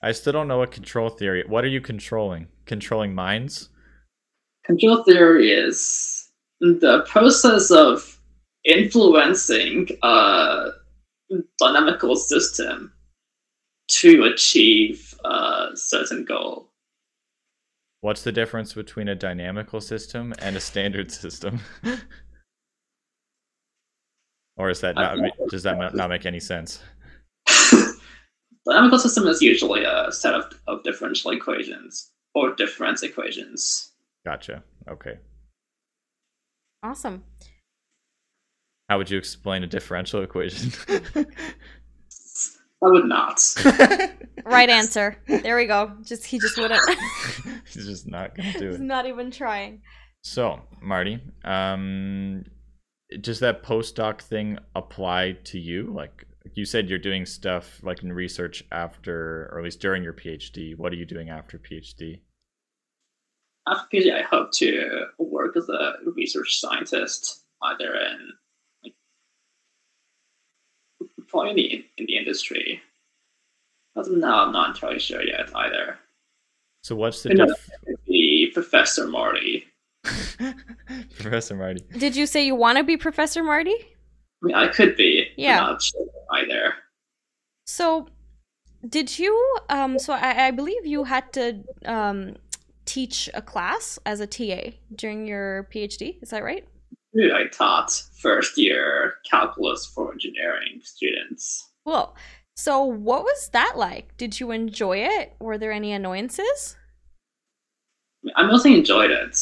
I 0.01 0.13
still 0.13 0.33
don't 0.33 0.47
know 0.47 0.59
what 0.59 0.71
control 0.71 1.09
theory. 1.09 1.43
What 1.45 1.65
are 1.65 1.69
you 1.69 1.81
controlling? 1.81 2.47
Controlling 2.65 3.13
minds? 3.13 3.67
Control 4.65 5.03
theory 5.03 5.51
is 5.51 6.29
the 6.61 7.03
process 7.05 7.69
of 7.69 8.17
influencing 8.63 9.89
a 10.03 10.69
dynamical 11.59 12.15
system 12.15 12.93
to 13.89 14.23
achieve 14.23 15.13
a 15.25 15.71
certain 15.73 16.23
goal. 16.23 16.68
What's 18.01 18.23
the 18.23 18.31
difference 18.31 18.73
between 18.73 19.07
a 19.09 19.15
dynamical 19.15 19.81
system 19.81 20.33
and 20.39 20.55
a 20.55 20.59
standard 20.59 21.11
system? 21.23 21.59
or 24.57 24.69
is 24.69 24.81
that 24.81 24.95
not? 24.95 25.17
Does 25.49 25.63
that 25.63 25.77
not- 25.77 25.95
not 25.95 26.09
make 26.09 26.25
any 26.25 26.39
sense? 26.39 26.81
dynamical 28.67 28.99
system 28.99 29.27
is 29.27 29.41
usually 29.41 29.83
a 29.83 30.11
set 30.11 30.33
of, 30.33 30.45
of 30.67 30.83
differential 30.83 31.31
equations 31.31 32.11
or 32.35 32.53
difference 32.55 33.03
equations. 33.03 33.91
Gotcha. 34.25 34.63
Okay. 34.87 35.17
Awesome. 36.83 37.23
How 38.89 38.97
would 38.97 39.09
you 39.09 39.17
explain 39.17 39.63
a 39.63 39.67
differential 39.67 40.21
equation? 40.23 40.71
I 42.83 42.89
would 42.89 43.05
not. 43.05 43.41
Right 44.45 44.69
answer. 44.69 45.15
There 45.27 45.55
we 45.55 45.65
go. 45.65 45.91
Just 46.03 46.25
he 46.25 46.39
just 46.39 46.57
wouldn't. 46.57 46.81
He's 47.71 47.85
just 47.85 48.07
not 48.07 48.35
gonna 48.35 48.53
do 48.53 48.67
it. 48.69 48.71
He's 48.71 48.79
not 48.79 49.05
even 49.05 49.31
trying. 49.31 49.81
So, 50.21 50.61
Marty, 50.81 51.21
um, 51.43 52.45
does 53.21 53.39
that 53.41 53.63
postdoc 53.63 54.21
thing 54.21 54.57
apply 54.75 55.33
to 55.45 55.59
you? 55.59 55.91
Like 55.93 56.25
you 56.55 56.65
said, 56.65 56.89
you're 56.89 56.99
doing 56.99 57.25
stuff 57.25 57.79
like 57.83 58.01
in 58.01 58.11
research 58.11 58.63
after, 58.71 59.49
or 59.51 59.59
at 59.59 59.63
least 59.63 59.81
during 59.81 60.03
your 60.03 60.13
PhD. 60.13 60.75
What 60.77 60.91
are 60.93 60.97
you 60.97 61.05
doing 61.05 61.29
after 61.29 61.59
PhD? 61.59 62.21
After 63.67 63.97
PhD, 63.97 64.13
I 64.13 64.23
hope 64.23 64.51
to 64.53 65.05
work 65.19 65.55
as 65.57 65.69
a 65.69 65.93
research 66.15 66.59
scientist, 66.59 67.45
either 67.61 67.93
in 67.93 68.31
like, 71.33 71.45
probably 71.45 71.85
in 71.97 72.05
the, 72.05 72.17
industry. 72.17 72.81
As 73.97 74.07
of 74.07 74.17
now, 74.17 74.45
I'm 74.45 74.51
not 74.51 74.75
entirely 74.75 74.99
sure 74.99 75.23
yet 75.23 75.49
either. 75.55 75.97
So, 76.83 76.95
what's 76.95 77.23
the 77.23 77.31
I 77.31 77.33
know. 77.33 77.53
The 78.07 78.51
Professor 78.53 79.07
Marty. 79.07 79.65
Professor 81.19 81.55
Marty? 81.55 81.83
Did 81.97 82.15
you 82.15 82.25
say 82.25 82.45
you 82.45 82.55
want 82.55 82.77
to 82.77 82.83
be 82.83 82.97
Professor 82.97 83.43
Marty? 83.43 83.75
I 84.41 84.45
mean, 84.45 84.55
I 84.55 84.67
could 84.67 84.95
be. 84.95 85.25
but 85.35 85.41
Yeah. 85.41 85.59
Not 85.59 85.81
sure 85.81 86.05
either. 86.33 86.73
So, 87.65 88.07
did 88.87 89.19
you? 89.19 89.57
Um, 89.69 89.99
so 89.99 90.13
I, 90.13 90.47
I 90.47 90.51
believe 90.51 90.85
you 90.85 91.03
had 91.03 91.33
to 91.33 91.63
um, 91.85 92.35
teach 92.85 93.29
a 93.33 93.41
class 93.41 93.99
as 94.05 94.19
a 94.19 94.27
TA 94.27 94.71
during 94.95 95.27
your 95.27 95.67
PhD. 95.73 96.21
Is 96.21 96.29
that 96.29 96.43
right? 96.43 96.65
I 97.15 97.47
taught 97.51 97.91
first 98.21 98.57
year 98.57 99.15
calculus 99.29 99.85
for 99.85 100.11
engineering 100.11 100.81
students. 100.83 101.69
Cool. 101.85 102.15
So, 102.55 102.83
what 102.83 103.23
was 103.23 103.49
that 103.53 103.73
like? 103.77 104.15
Did 104.17 104.39
you 104.39 104.51
enjoy 104.51 104.97
it? 104.97 105.33
Were 105.39 105.57
there 105.57 105.71
any 105.71 105.91
annoyances? 105.91 106.75
I, 108.35 108.45
mostly 108.45 108.77
enjoyed 108.77 109.11
it. 109.11 109.39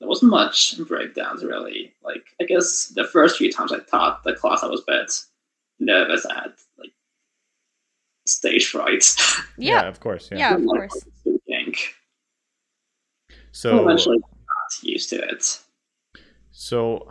There 0.00 0.08
wasn't 0.08 0.32
much 0.32 0.76
breakdowns 0.88 1.44
really. 1.44 1.94
Like 2.02 2.24
I 2.40 2.44
guess 2.44 2.92
the 2.94 3.04
first 3.04 3.36
few 3.36 3.52
times 3.52 3.72
I 3.72 3.78
taught 3.78 4.24
the 4.24 4.34
class, 4.34 4.62
I 4.62 4.66
was 4.66 4.80
a 4.80 4.84
bit 4.86 5.12
nervous. 5.78 6.26
I 6.26 6.34
had 6.34 6.52
like 6.78 6.90
stage 8.26 8.66
fright. 8.66 9.04
Yeah. 9.58 9.82
of 9.82 10.00
course. 10.00 10.28
Yeah. 10.32 10.38
Yeah, 10.38 10.54
of 10.56 10.64
course. 10.64 11.04
Speaking. 11.20 11.74
So, 13.52 13.82
eventually 13.82 14.18
got 14.18 14.82
used 14.82 15.10
to 15.10 15.16
it. 15.16 15.60
So, 16.60 17.08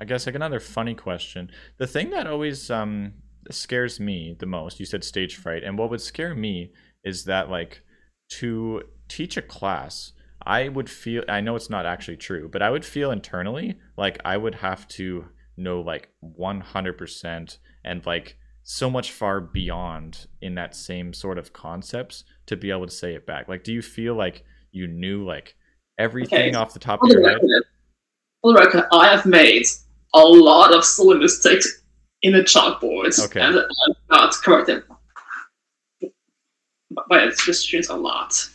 I 0.00 0.04
guess 0.04 0.26
like 0.26 0.34
another 0.34 0.58
funny 0.58 0.96
question. 0.96 1.52
The 1.78 1.86
thing 1.86 2.10
that 2.10 2.26
always 2.26 2.72
um 2.72 3.12
scares 3.48 4.00
me 4.00 4.34
the 4.36 4.46
most, 4.46 4.80
you 4.80 4.84
said 4.86 5.04
stage 5.04 5.36
fright, 5.36 5.62
and 5.62 5.78
what 5.78 5.90
would 5.90 6.00
scare 6.00 6.34
me 6.34 6.72
is 7.04 7.24
that 7.26 7.48
like 7.48 7.82
to 8.40 8.82
teach 9.06 9.36
a 9.36 9.42
class, 9.42 10.12
I 10.42 10.68
would 10.68 10.90
feel 10.90 11.22
I 11.28 11.40
know 11.40 11.54
it's 11.54 11.70
not 11.70 11.86
actually 11.86 12.16
true, 12.16 12.48
but 12.48 12.62
I 12.62 12.70
would 12.70 12.84
feel 12.84 13.12
internally 13.12 13.78
like 13.96 14.18
I 14.24 14.36
would 14.36 14.56
have 14.56 14.88
to 14.88 15.26
know 15.56 15.80
like 15.80 16.08
100% 16.20 17.58
and 17.84 18.04
like 18.04 18.36
so 18.64 18.90
much 18.90 19.12
far 19.12 19.40
beyond 19.40 20.26
in 20.42 20.56
that 20.56 20.74
same 20.74 21.12
sort 21.12 21.38
of 21.38 21.52
concepts 21.52 22.24
to 22.46 22.56
be 22.56 22.72
able 22.72 22.86
to 22.86 22.92
say 22.92 23.14
it 23.14 23.24
back. 23.24 23.46
Like 23.46 23.62
do 23.62 23.72
you 23.72 23.82
feel 23.82 24.16
like 24.16 24.42
you 24.72 24.88
knew 24.88 25.24
like 25.24 25.54
everything 25.96 26.48
Okay. 26.48 26.54
off 26.54 26.74
the 26.74 26.80
top 26.80 27.04
of 27.04 27.08
your 27.12 27.28
head? 27.28 27.40
Record, 28.44 28.52
for 28.52 28.52
the 28.52 28.60
record, 28.60 28.88
I 28.92 29.08
have 29.08 29.26
made 29.26 29.66
a 30.14 30.20
lot 30.20 30.74
of 30.74 30.84
silly 30.84 31.18
mistakes 31.18 31.82
in 32.22 32.32
the 32.32 32.40
chalkboard, 32.40 33.18
Okay. 33.18 33.40
and 33.40 33.58
I've 33.58 34.08
got 34.08 34.34
corrected 34.42 34.82
by 37.08 37.26
the 37.26 37.32
students 37.54 37.88
a 37.88 37.96
lot. 37.96 38.48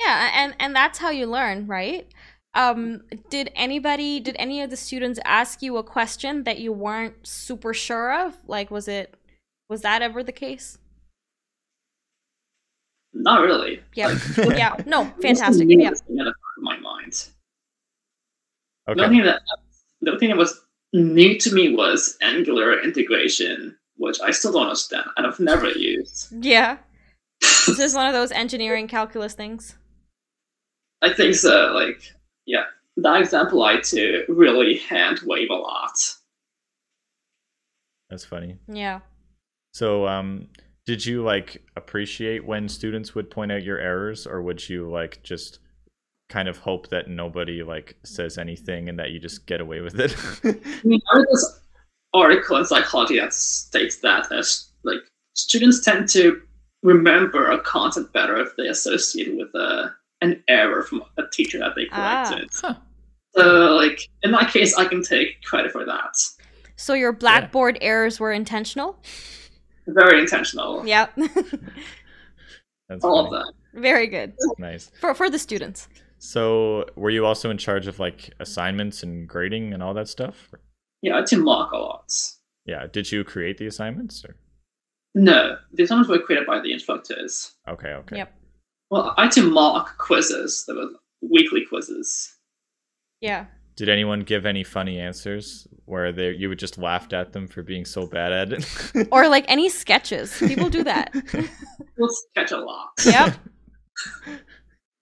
Yeah, 0.00 0.30
and 0.34 0.56
and 0.58 0.74
that's 0.74 0.98
how 0.98 1.10
you 1.10 1.26
learn, 1.26 1.66
right? 1.66 2.06
Um, 2.54 3.02
did 3.28 3.52
anybody, 3.54 4.18
did 4.18 4.34
any 4.38 4.60
of 4.62 4.70
the 4.70 4.76
students 4.76 5.20
ask 5.24 5.62
you 5.62 5.76
a 5.76 5.84
question 5.84 6.42
that 6.44 6.58
you 6.58 6.72
weren't 6.72 7.14
super 7.24 7.72
sure 7.72 8.12
of? 8.12 8.36
Like, 8.48 8.72
was 8.72 8.88
it, 8.88 9.14
was 9.68 9.82
that 9.82 10.02
ever 10.02 10.24
the 10.24 10.32
case? 10.32 10.76
Not 13.12 13.42
really. 13.42 13.82
Yeah, 13.94 14.18
yeah, 14.36 14.74
no, 14.86 15.04
fantastic. 15.22 15.68
Yeah, 15.68 15.90
things 15.90 16.02
in 16.08 16.16
the 16.16 16.24
back 16.24 16.34
of 16.56 16.62
my 16.62 16.78
mind. 16.78 17.28
The 18.94 19.04
only 19.04 19.16
thing 19.16 19.26
that 19.26 19.40
the 20.00 20.10
only 20.10 20.20
thing 20.20 20.28
that 20.30 20.38
was 20.38 20.60
new 20.92 21.38
to 21.38 21.54
me 21.54 21.74
was 21.74 22.16
Angular 22.22 22.82
integration, 22.82 23.76
which 23.96 24.20
I 24.20 24.30
still 24.30 24.52
don't 24.52 24.62
understand 24.62 25.06
and 25.16 25.26
I've 25.26 25.40
never 25.40 25.68
used. 25.70 26.32
yeah. 26.44 26.78
This 27.66 27.78
is 27.78 27.94
one 27.94 28.06
of 28.06 28.12
those 28.12 28.32
engineering 28.32 28.88
calculus 28.88 29.34
things. 29.34 29.76
I 31.02 31.12
think 31.12 31.34
so. 31.34 31.72
Like, 31.72 32.02
yeah, 32.46 32.64
that 32.98 33.20
example 33.20 33.62
I 33.62 33.74
had 33.74 33.84
to 33.84 34.24
really 34.28 34.76
hand 34.78 35.20
wave 35.24 35.48
a 35.50 35.54
lot. 35.54 35.92
That's 38.10 38.24
funny. 38.24 38.58
Yeah. 38.66 39.00
So, 39.72 40.06
um, 40.06 40.48
did 40.84 41.06
you 41.06 41.22
like 41.22 41.62
appreciate 41.76 42.44
when 42.44 42.68
students 42.68 43.14
would 43.14 43.30
point 43.30 43.52
out 43.52 43.62
your 43.62 43.78
errors, 43.78 44.26
or 44.26 44.42
would 44.42 44.68
you 44.68 44.90
like 44.90 45.22
just 45.22 45.60
kind 46.30 46.48
of 46.48 46.56
hope 46.56 46.88
that 46.88 47.08
nobody 47.08 47.62
like 47.62 47.96
says 48.04 48.38
anything 48.38 48.88
and 48.88 48.98
that 48.98 49.10
you 49.10 49.18
just 49.18 49.46
get 49.46 49.60
away 49.60 49.80
with 49.80 49.98
it. 50.00 50.16
I 50.44 50.86
mean, 50.86 51.00
I 51.12 51.16
read 51.18 51.26
this 51.30 51.60
article 52.14 52.56
in 52.56 52.64
psychology 52.64 53.18
that 53.18 53.34
states 53.34 53.96
that 53.98 54.32
as 54.32 54.70
like 54.84 55.00
students 55.34 55.84
tend 55.84 56.08
to 56.10 56.40
remember 56.82 57.50
a 57.50 57.60
concept 57.60 58.12
better 58.14 58.36
if 58.40 58.56
they 58.56 58.68
associate 58.68 59.28
it 59.28 59.36
with 59.36 59.54
a 59.54 59.94
an 60.22 60.42
error 60.48 60.82
from 60.82 61.02
a 61.18 61.22
teacher 61.32 61.58
that 61.58 61.74
they 61.76 61.86
Ah. 61.92 62.24
corrected. 62.26 62.50
Huh. 62.54 62.74
So, 63.34 63.76
like 63.76 64.00
in 64.22 64.30
my 64.30 64.44
case, 64.44 64.76
I 64.76 64.84
can 64.86 65.02
take 65.02 65.42
credit 65.42 65.72
for 65.72 65.84
that. 65.84 66.14
So 66.76 66.94
your 66.94 67.12
blackboard 67.12 67.76
errors 67.82 68.18
were 68.18 68.32
intentional? 68.32 68.98
Very 69.86 70.20
intentional. 70.20 70.86
Yep. 70.86 71.16
That's 72.88 73.04
All 73.04 73.24
of 73.26 73.30
that. 73.32 73.52
Very 73.74 74.06
good. 74.06 74.32
Nice. 74.58 74.90
For 75.00 75.14
for 75.14 75.28
the 75.30 75.38
students. 75.38 75.88
So, 76.22 76.84
were 76.96 77.08
you 77.10 77.24
also 77.24 77.48
in 77.50 77.56
charge 77.56 77.86
of 77.86 77.98
like 77.98 78.30
assignments 78.40 79.02
and 79.02 79.26
grading 79.26 79.72
and 79.72 79.82
all 79.82 79.94
that 79.94 80.06
stuff? 80.06 80.50
Yeah, 81.02 81.18
I 81.18 81.22
team 81.22 81.42
mock 81.44 81.72
a 81.72 81.78
lot. 81.78 82.12
Yeah. 82.66 82.86
Did 82.92 83.10
you 83.10 83.24
create 83.24 83.56
the 83.56 83.66
assignments? 83.66 84.22
Or? 84.24 84.36
No, 85.14 85.56
the 85.72 85.82
assignments 85.84 86.10
were 86.10 86.18
created 86.18 86.46
by 86.46 86.60
the 86.60 86.72
instructors. 86.72 87.54
Okay. 87.66 87.88
Okay. 87.88 88.16
Yep. 88.18 88.34
Well, 88.90 89.14
I 89.16 89.28
team 89.28 89.50
mock 89.50 89.96
quizzes. 89.96 90.64
There 90.66 90.76
were 90.76 90.88
weekly 91.22 91.64
quizzes. 91.66 92.36
Yeah. 93.22 93.46
Did 93.76 93.88
anyone 93.88 94.20
give 94.20 94.44
any 94.44 94.62
funny 94.62 95.00
answers 95.00 95.66
where 95.86 96.12
they 96.12 96.32
you 96.32 96.50
would 96.50 96.58
just 96.58 96.76
laughed 96.76 97.14
at 97.14 97.32
them 97.32 97.48
for 97.48 97.62
being 97.62 97.86
so 97.86 98.06
bad 98.06 98.32
at 98.32 98.52
it? 98.52 99.08
Or 99.10 99.26
like 99.26 99.46
any 99.48 99.70
sketches. 99.70 100.36
People 100.38 100.68
do 100.68 100.84
that. 100.84 101.14
We'll 101.96 102.08
sketch 102.30 102.50
a 102.52 102.56
lot. 102.58 102.88
yep. 103.06 103.36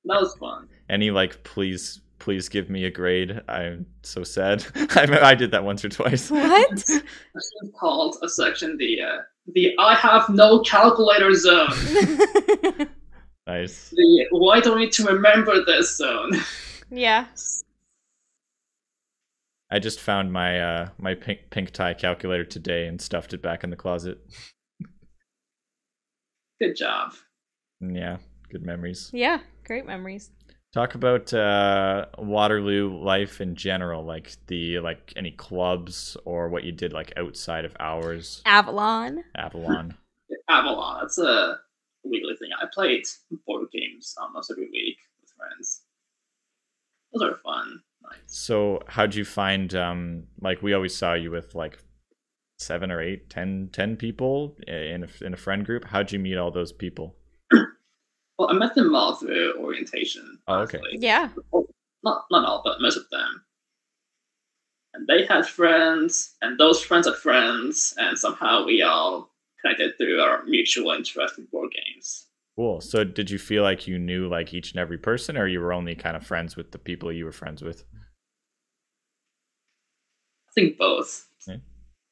That 0.04 0.22
was 0.22 0.34
fun. 0.40 0.68
Any 0.88 1.10
like 1.10 1.42
please 1.44 2.00
please 2.18 2.48
give 2.48 2.68
me 2.68 2.84
a 2.84 2.90
grade. 2.90 3.40
I'm 3.48 3.86
so 4.02 4.24
sad. 4.24 4.64
I 4.74 5.18
I 5.22 5.34
did 5.34 5.50
that 5.52 5.64
once 5.64 5.84
or 5.84 5.88
twice. 5.88 6.30
What? 6.30 6.72
A 6.72 6.76
section 6.78 7.72
called 7.78 8.16
a 8.22 8.28
section 8.28 8.76
the 8.76 9.00
uh, 9.02 9.18
the 9.54 9.74
I 9.78 9.94
have 9.94 10.28
no 10.28 10.60
calculator 10.60 11.34
zone. 11.34 12.88
Nice. 13.48 13.88
The 13.96 14.26
why 14.32 14.60
do 14.60 14.74
I 14.74 14.78
need 14.80 14.92
to 14.92 15.04
remember 15.04 15.64
this 15.64 15.96
zone? 15.96 16.32
yeah. 16.90 17.24
I 19.70 19.78
just 19.78 20.00
found 20.00 20.30
my 20.34 20.60
uh 20.60 20.88
my 20.98 21.14
pink 21.14 21.40
pink 21.48 21.70
tie 21.70 21.94
calculator 21.94 22.44
today 22.44 22.86
and 22.86 23.00
stuffed 23.00 23.32
it 23.32 23.40
back 23.40 23.64
in 23.64 23.70
the 23.70 23.76
closet. 23.76 24.18
Good 26.60 26.76
job. 26.76 27.14
Yeah, 27.80 28.18
good 28.50 28.66
memories. 28.66 29.10
Yeah. 29.14 29.38
Great 29.64 29.86
memories. 29.86 30.30
Talk 30.72 30.94
about 30.94 31.32
uh 31.32 32.06
Waterloo 32.18 32.98
life 33.02 33.40
in 33.40 33.54
general, 33.54 34.04
like 34.04 34.36
the 34.48 34.80
like 34.80 35.12
any 35.16 35.30
clubs 35.30 36.16
or 36.24 36.48
what 36.48 36.64
you 36.64 36.72
did 36.72 36.92
like 36.92 37.12
outside 37.16 37.64
of 37.64 37.74
hours. 37.80 38.42
Avalon. 38.44 39.24
Avalon. 39.34 39.96
Avalon. 40.48 41.00
That's 41.00 41.18
a 41.18 41.58
weekly 42.04 42.36
thing. 42.36 42.50
I 42.60 42.66
played 42.72 43.04
board 43.46 43.68
games 43.72 44.14
almost 44.20 44.50
every 44.50 44.68
week 44.70 44.98
with 45.20 45.30
friends. 45.36 45.82
Those 47.12 47.30
are 47.30 47.36
fun 47.38 47.80
nights. 48.02 48.38
So 48.38 48.82
how'd 48.88 49.14
you 49.14 49.24
find 49.24 49.74
um 49.74 50.24
like 50.40 50.62
we 50.62 50.74
always 50.74 50.94
saw 50.94 51.14
you 51.14 51.30
with 51.30 51.54
like 51.54 51.78
seven 52.58 52.90
or 52.90 53.00
eight, 53.00 53.30
ten, 53.30 53.70
ten 53.72 53.96
people 53.96 54.56
in 54.66 55.04
a, 55.04 55.24
in 55.24 55.32
a 55.32 55.36
friend 55.36 55.64
group. 55.64 55.84
How'd 55.84 56.12
you 56.12 56.18
meet 56.18 56.36
all 56.36 56.50
those 56.50 56.72
people? 56.72 57.14
Well, 58.38 58.50
I 58.50 58.54
met 58.54 58.74
them 58.74 58.94
all 58.94 59.16
through 59.16 59.54
orientation. 59.58 60.38
Oh, 60.46 60.60
okay. 60.60 60.78
honestly. 60.78 60.98
Yeah. 61.00 61.30
Not 62.04 62.24
not 62.30 62.44
all, 62.44 62.62
but 62.64 62.80
most 62.80 62.96
of 62.96 63.08
them. 63.10 63.44
And 64.94 65.06
they 65.06 65.26
had 65.26 65.46
friends, 65.46 66.36
and 66.40 66.58
those 66.58 66.82
friends 66.82 67.06
had 67.06 67.16
friends, 67.16 67.94
and 67.98 68.18
somehow 68.18 68.64
we 68.64 68.82
all 68.82 69.34
connected 69.60 69.96
through 69.98 70.20
our 70.20 70.44
mutual 70.44 70.92
interest 70.92 71.38
in 71.38 71.46
board 71.50 71.72
games. 71.72 72.26
Cool. 72.56 72.80
So 72.80 73.04
did 73.04 73.30
you 73.30 73.38
feel 73.38 73.62
like 73.62 73.86
you 73.86 73.98
knew 73.98 74.28
like 74.28 74.52
each 74.52 74.72
and 74.72 74.80
every 74.80 74.98
person 74.98 75.36
or 75.36 75.46
you 75.46 75.60
were 75.60 75.72
only 75.72 75.94
kind 75.94 76.16
of 76.16 76.26
friends 76.26 76.56
with 76.56 76.72
the 76.72 76.78
people 76.78 77.12
you 77.12 77.24
were 77.24 77.32
friends 77.32 77.62
with? 77.62 77.84
I 80.48 80.52
think 80.54 80.76
both. 80.76 81.28
Yeah. 81.46 81.54
To 81.54 81.60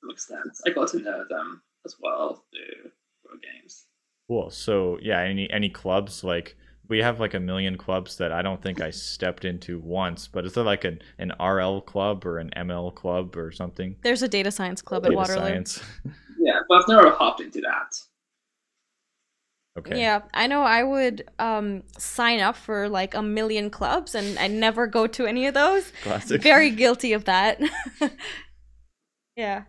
some 0.01 0.11
extent. 0.11 0.59
I 0.64 0.70
got 0.70 0.89
to 0.89 1.01
know 1.01 1.24
them 1.29 1.62
as 1.85 1.97
well 2.01 2.45
through 2.53 2.91
board 3.24 3.43
games. 3.43 3.87
Cool. 4.29 4.51
So 4.51 4.99
yeah, 5.01 5.20
any 5.20 5.51
any 5.51 5.68
clubs 5.68 6.24
like 6.24 6.57
we 6.89 6.99
have 6.99 7.20
like 7.20 7.35
a 7.35 7.41
million 7.41 7.77
clubs 7.77 8.16
that 8.16 8.33
I 8.33 8.43
don't 8.43 8.62
think 8.62 8.81
I 8.81 8.91
stepped 8.91 9.45
into 9.45 9.79
once, 9.81 10.29
but 10.29 10.45
is 10.45 10.55
there 10.55 10.64
like 10.64 10.85
an, 10.85 11.01
an 11.18 11.33
RL 11.41 11.81
club 11.81 12.24
or 12.24 12.39
an 12.39 12.51
ML 12.57 12.95
club 12.95 13.37
or 13.37 13.51
something? 13.51 13.97
There's 14.03 14.22
a 14.22 14.29
data 14.29 14.51
science 14.51 14.83
club 14.83 15.05
at 15.07 15.12
Waterloo. 15.12 15.41
science. 15.41 15.83
Yeah, 16.39 16.61
but 16.68 16.83
I've 16.83 16.89
never 16.89 17.11
hopped 17.11 17.41
into 17.41 17.61
that. 17.62 17.93
Okay. 19.77 20.01
Yeah, 20.01 20.22
I 20.33 20.47
know 20.47 20.62
I 20.62 20.83
would 20.85 21.29
um, 21.41 21.83
sign 21.99 22.39
up 22.39 22.57
for 22.57 22.89
like 22.89 23.14
a 23.14 23.22
million 23.22 23.68
clubs 23.68 24.14
and 24.14 24.39
I 24.39 24.47
never 24.47 24.87
go 24.87 25.09
to 25.09 25.27
any 25.27 25.47
of 25.47 25.55
those. 25.55 25.93
Classic. 26.03 26.41
Very 26.41 26.70
guilty 26.70 27.14
of 27.14 27.24
that. 27.24 27.61
yeah. 29.37 29.64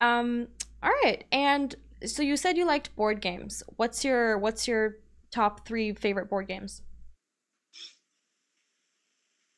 Um 0.00 0.48
all 0.82 0.92
right. 1.02 1.24
And 1.32 1.74
so 2.06 2.22
you 2.22 2.36
said 2.36 2.56
you 2.56 2.66
liked 2.66 2.94
board 2.96 3.20
games. 3.20 3.62
What's 3.76 4.04
your 4.04 4.38
what's 4.38 4.66
your 4.68 4.96
top 5.30 5.66
3 5.66 5.94
favorite 5.94 6.28
board 6.30 6.46
games? 6.48 6.82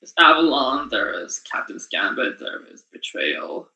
There's 0.01 0.13
Avalon, 0.19 0.89
there 0.89 1.13
is 1.25 1.41
Captain's 1.41 1.87
Gambit, 1.91 2.39
there 2.39 2.65
is 2.73 2.85
Betrayal. 2.93 3.69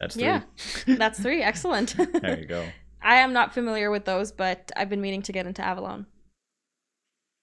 That's 0.00 0.14
three. 0.14 0.24
Yeah. 0.24 0.42
That's 0.86 1.20
3. 1.20 1.42
Excellent. 1.42 1.96
there 2.20 2.38
you 2.38 2.46
go. 2.46 2.66
I 3.02 3.16
am 3.16 3.32
not 3.32 3.54
familiar 3.54 3.90
with 3.90 4.04
those, 4.04 4.32
but 4.32 4.70
I've 4.76 4.88
been 4.88 5.00
meaning 5.00 5.22
to 5.22 5.32
get 5.32 5.46
into 5.46 5.62
Avalon. 5.62 6.06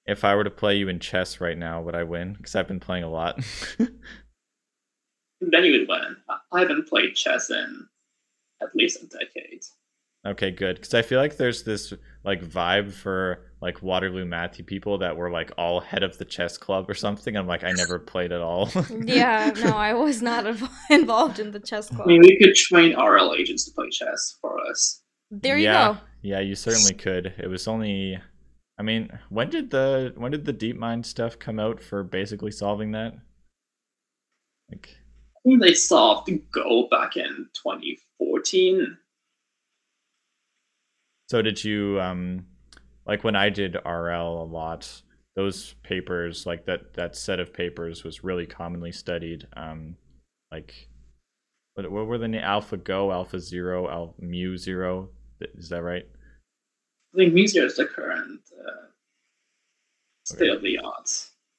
If 0.05 0.23
I 0.25 0.35
were 0.35 0.43
to 0.43 0.49
play 0.51 0.75
you 0.77 0.87
in 0.89 0.99
chess 0.99 1.39
right 1.39 1.57
now, 1.57 1.81
would 1.81 1.95
I 1.95 2.03
win? 2.03 2.33
Because 2.33 2.55
I've 2.55 2.67
been 2.67 2.79
playing 2.79 3.03
a 3.03 3.09
lot. 3.09 3.39
Then 5.43 5.63
you 5.63 5.79
would 5.79 5.87
win. 5.89 6.17
I- 6.29 6.37
I 6.51 6.59
haven't 6.59 6.87
played 6.87 7.15
chess 7.15 7.49
in 7.49 7.87
at 8.61 8.75
least 8.75 9.03
a 9.03 9.07
decade. 9.07 9.61
okay, 10.25 10.51
good. 10.51 10.75
Because 10.75 10.93
I 10.93 11.01
feel 11.01 11.19
like 11.19 11.37
there's 11.37 11.63
this 11.63 11.93
like 12.23 12.43
vibe 12.43 12.93
for 12.93 13.45
like 13.61 13.81
Waterloo 13.81 14.25
Matthew 14.25 14.65
people 14.65 14.97
that 14.99 15.15
were 15.15 15.29
like 15.29 15.51
all 15.57 15.79
head 15.79 16.03
of 16.03 16.17
the 16.17 16.25
chess 16.25 16.57
club 16.57 16.89
or 16.89 16.93
something. 16.93 17.35
I'm 17.35 17.47
like, 17.47 17.63
I 17.63 17.71
never 17.71 17.99
played 17.99 18.31
at 18.31 18.41
all. 18.41 18.69
Yeah, 19.03 19.51
no, 19.63 19.71
I 19.71 19.93
was 19.93 20.21
not 20.21 20.45
involved 20.89 21.39
in 21.39 21.51
the 21.51 21.59
chess 21.59 21.89
club. 21.89 22.01
I 22.03 22.07
mean, 22.07 22.21
we 22.21 22.37
could 22.37 22.55
train 22.55 22.95
RL 22.97 23.33
agents 23.35 23.65
to 23.65 23.71
play 23.71 23.89
chess 23.89 24.37
for 24.41 24.59
us. 24.69 25.01
There 25.29 25.57
you 25.57 25.65
yeah, 25.65 25.93
go. 25.93 25.99
Yeah, 26.21 26.39
you 26.39 26.55
certainly 26.55 26.93
could. 26.93 27.33
It 27.37 27.47
was 27.47 27.67
only 27.67 28.19
I 28.81 28.83
mean, 28.83 29.11
when 29.29 29.51
did 29.51 29.69
the 29.69 30.11
when 30.15 30.31
did 30.31 30.43
the 30.43 30.53
DeepMind 30.53 31.05
stuff 31.05 31.37
come 31.37 31.59
out 31.59 31.83
for 31.83 32.03
basically 32.03 32.49
solving 32.49 32.93
that? 32.93 33.13
Like 34.71 34.97
I 35.37 35.39
think 35.43 35.61
they 35.61 35.75
solved 35.75 36.31
Go 36.51 36.87
back 36.89 37.15
in 37.15 37.47
2014. 38.21 38.97
so 41.29 41.41
did 41.41 41.63
you 41.63 41.99
um 42.01 42.45
like 43.05 43.23
when 43.23 43.35
I 43.35 43.49
did 43.49 43.75
RL 43.85 44.41
a 44.41 44.45
lot, 44.45 45.01
those 45.35 45.73
papers, 45.83 46.45
like 46.45 46.65
that 46.65 46.93
that 46.95 47.15
set 47.15 47.39
of 47.39 47.53
papers 47.53 48.03
was 48.03 48.23
really 48.23 48.45
commonly 48.45 48.91
studied. 48.91 49.47
Um 49.55 49.95
like 50.51 50.89
what, 51.75 51.89
what 51.89 52.05
were 52.07 52.17
the 52.17 52.27
na- 52.27 52.39
Alpha 52.39 52.77
Go, 52.77 53.11
Alpha 53.11 53.39
Zero, 53.39 53.89
Alpha 53.89 54.13
Mu 54.21 54.57
Zero? 54.57 55.09
Is 55.55 55.69
that 55.69 55.81
right? 55.81 56.03
I 57.13 57.17
think 57.17 57.33
Meteor 57.33 57.65
is 57.65 57.75
the 57.77 57.85
current 57.85 58.41
uh, 58.57 58.87
state 60.25 60.49
of 60.49 60.61
the 60.61 60.77
art. 60.77 61.09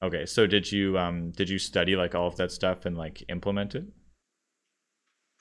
Okay, 0.02 0.26
so 0.26 0.46
did 0.46 0.70
you 0.70 0.98
um 0.98 1.30
did 1.32 1.48
you 1.48 1.58
study 1.58 1.96
like 1.96 2.14
all 2.14 2.26
of 2.26 2.36
that 2.36 2.52
stuff 2.52 2.86
and 2.86 2.96
like 2.96 3.24
implement 3.28 3.74
it? 3.74 3.84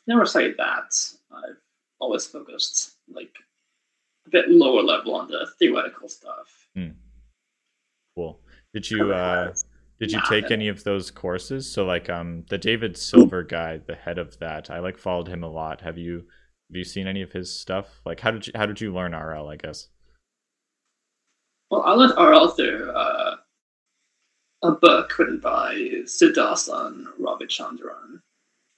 Never 0.07 0.25
say 0.25 0.53
that. 0.53 0.93
I've 1.31 1.57
always 1.99 2.25
focused 2.25 2.95
like 3.13 3.33
a 4.27 4.29
bit 4.29 4.49
lower 4.49 4.81
level 4.81 5.15
on 5.15 5.27
the 5.27 5.47
theoretical 5.59 6.09
stuff. 6.09 6.67
Cool. 8.15 8.39
Did 8.73 8.89
you 8.91 9.13
uh 9.13 9.53
did 9.99 10.11
you 10.11 10.17
Nah, 10.17 10.25
take 10.29 10.51
any 10.51 10.67
of 10.67 10.83
those 10.83 11.11
courses? 11.11 11.71
So 11.71 11.85
like 11.85 12.09
um 12.09 12.43
the 12.49 12.57
David 12.57 12.97
Silver 12.97 13.43
guy, 13.43 13.77
the 13.77 13.95
head 13.95 14.17
of 14.17 14.37
that, 14.39 14.69
I 14.69 14.79
like 14.79 14.97
followed 14.97 15.27
him 15.27 15.43
a 15.43 15.49
lot. 15.49 15.81
Have 15.81 15.97
you 15.97 16.15
have 16.69 16.75
you 16.75 16.83
seen 16.83 17.07
any 17.07 17.21
of 17.21 17.31
his 17.31 17.57
stuff? 17.57 18.01
Like 18.05 18.19
how 18.19 18.31
did 18.31 18.47
you 18.47 18.53
how 18.55 18.65
did 18.65 18.81
you 18.81 18.93
learn 18.93 19.13
RL, 19.13 19.47
I 19.47 19.55
guess? 19.55 19.87
Well, 21.69 21.83
I 21.83 21.93
learned 21.93 22.17
RL 22.17 22.49
through 22.49 22.91
uh, 22.91 23.35
a 24.63 24.71
book 24.71 25.17
written 25.17 25.39
by 25.39 26.01
Siddhartha 26.05 26.87
and 26.87 27.07
Ravichandran. 27.19 28.19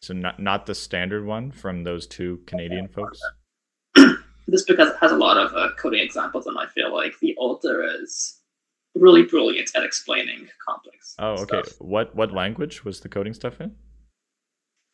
So 0.03 0.13
not 0.13 0.37
not 0.39 0.65
the 0.65 0.75
standard 0.75 1.25
one 1.25 1.51
from 1.51 1.83
those 1.83 2.05
two 2.07 2.41
Canadian 2.45 2.87
folks? 2.89 3.19
This 4.45 4.65
book 4.65 4.77
has, 4.77 4.93
has 4.99 5.13
a 5.13 5.15
lot 5.15 5.37
of 5.37 5.53
uh, 5.55 5.69
coding 5.79 6.01
examples, 6.01 6.47
and 6.47 6.57
I 6.59 6.65
feel 6.67 6.93
like 6.93 7.13
the 7.21 7.33
author 7.37 7.81
is 8.01 8.41
really 8.93 9.23
brilliant 9.23 9.71
at 9.73 9.83
explaining 9.85 10.49
complex. 10.67 11.15
Oh, 11.17 11.35
okay. 11.43 11.61
stuff. 11.63 11.79
What 11.79 12.13
what 12.13 12.33
language 12.33 12.83
was 12.83 12.99
the 12.99 13.07
coding 13.07 13.33
stuff 13.33 13.61
in? 13.61 13.73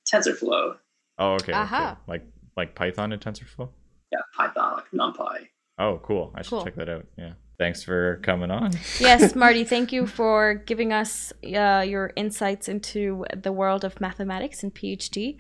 TensorFlow, 0.08 0.76
Oh, 1.18 1.34
okay. 1.34 1.54
Aha. 1.54 1.92
okay. 1.94 2.00
Like 2.08 2.28
like 2.56 2.76
Python 2.76 3.12
and 3.12 3.20
TensorFlow. 3.22 3.70
yeah, 4.12 4.20
Python, 4.38 4.74
like 4.76 4.92
NumPy. 4.94 5.48
Oh, 5.80 6.00
cool. 6.04 6.32
I 6.36 6.42
should 6.44 6.50
Cool. 6.52 6.64
check 6.66 6.76
that 6.76 6.90
out. 6.90 7.06
Yeah. 7.18 7.34
Thanks 7.60 7.84
for 7.84 8.22
coming 8.24 8.52
on. 8.52 8.72
yes, 9.02 9.36
Marty, 9.36 9.66
thank 9.66 9.92
you 9.92 10.08
for 10.08 10.56
giving 10.66 10.94
us 10.94 11.34
uh, 11.44 11.84
your 11.86 12.14
insights 12.16 12.70
into 12.70 13.26
the 13.36 13.52
world 13.52 13.84
of 13.84 14.00
mathematics 14.00 14.64
and 14.64 14.74
PhD. 14.74 15.36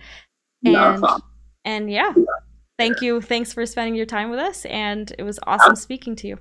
And 0.66 1.00
problem. 1.00 1.22
and 1.64 1.90
yeah, 1.90 2.14
thank 2.78 3.02
you. 3.02 3.22
Thanks 3.22 3.54
for 3.54 3.66
spending 3.66 3.96
your 3.96 4.06
time 4.06 4.30
with 4.30 4.40
us, 4.40 4.66
and 4.66 5.10
it 5.18 5.24
was 5.24 5.40
awesome 5.48 5.78
speaking 5.78 6.18
to 6.18 6.28
you. 6.28 6.40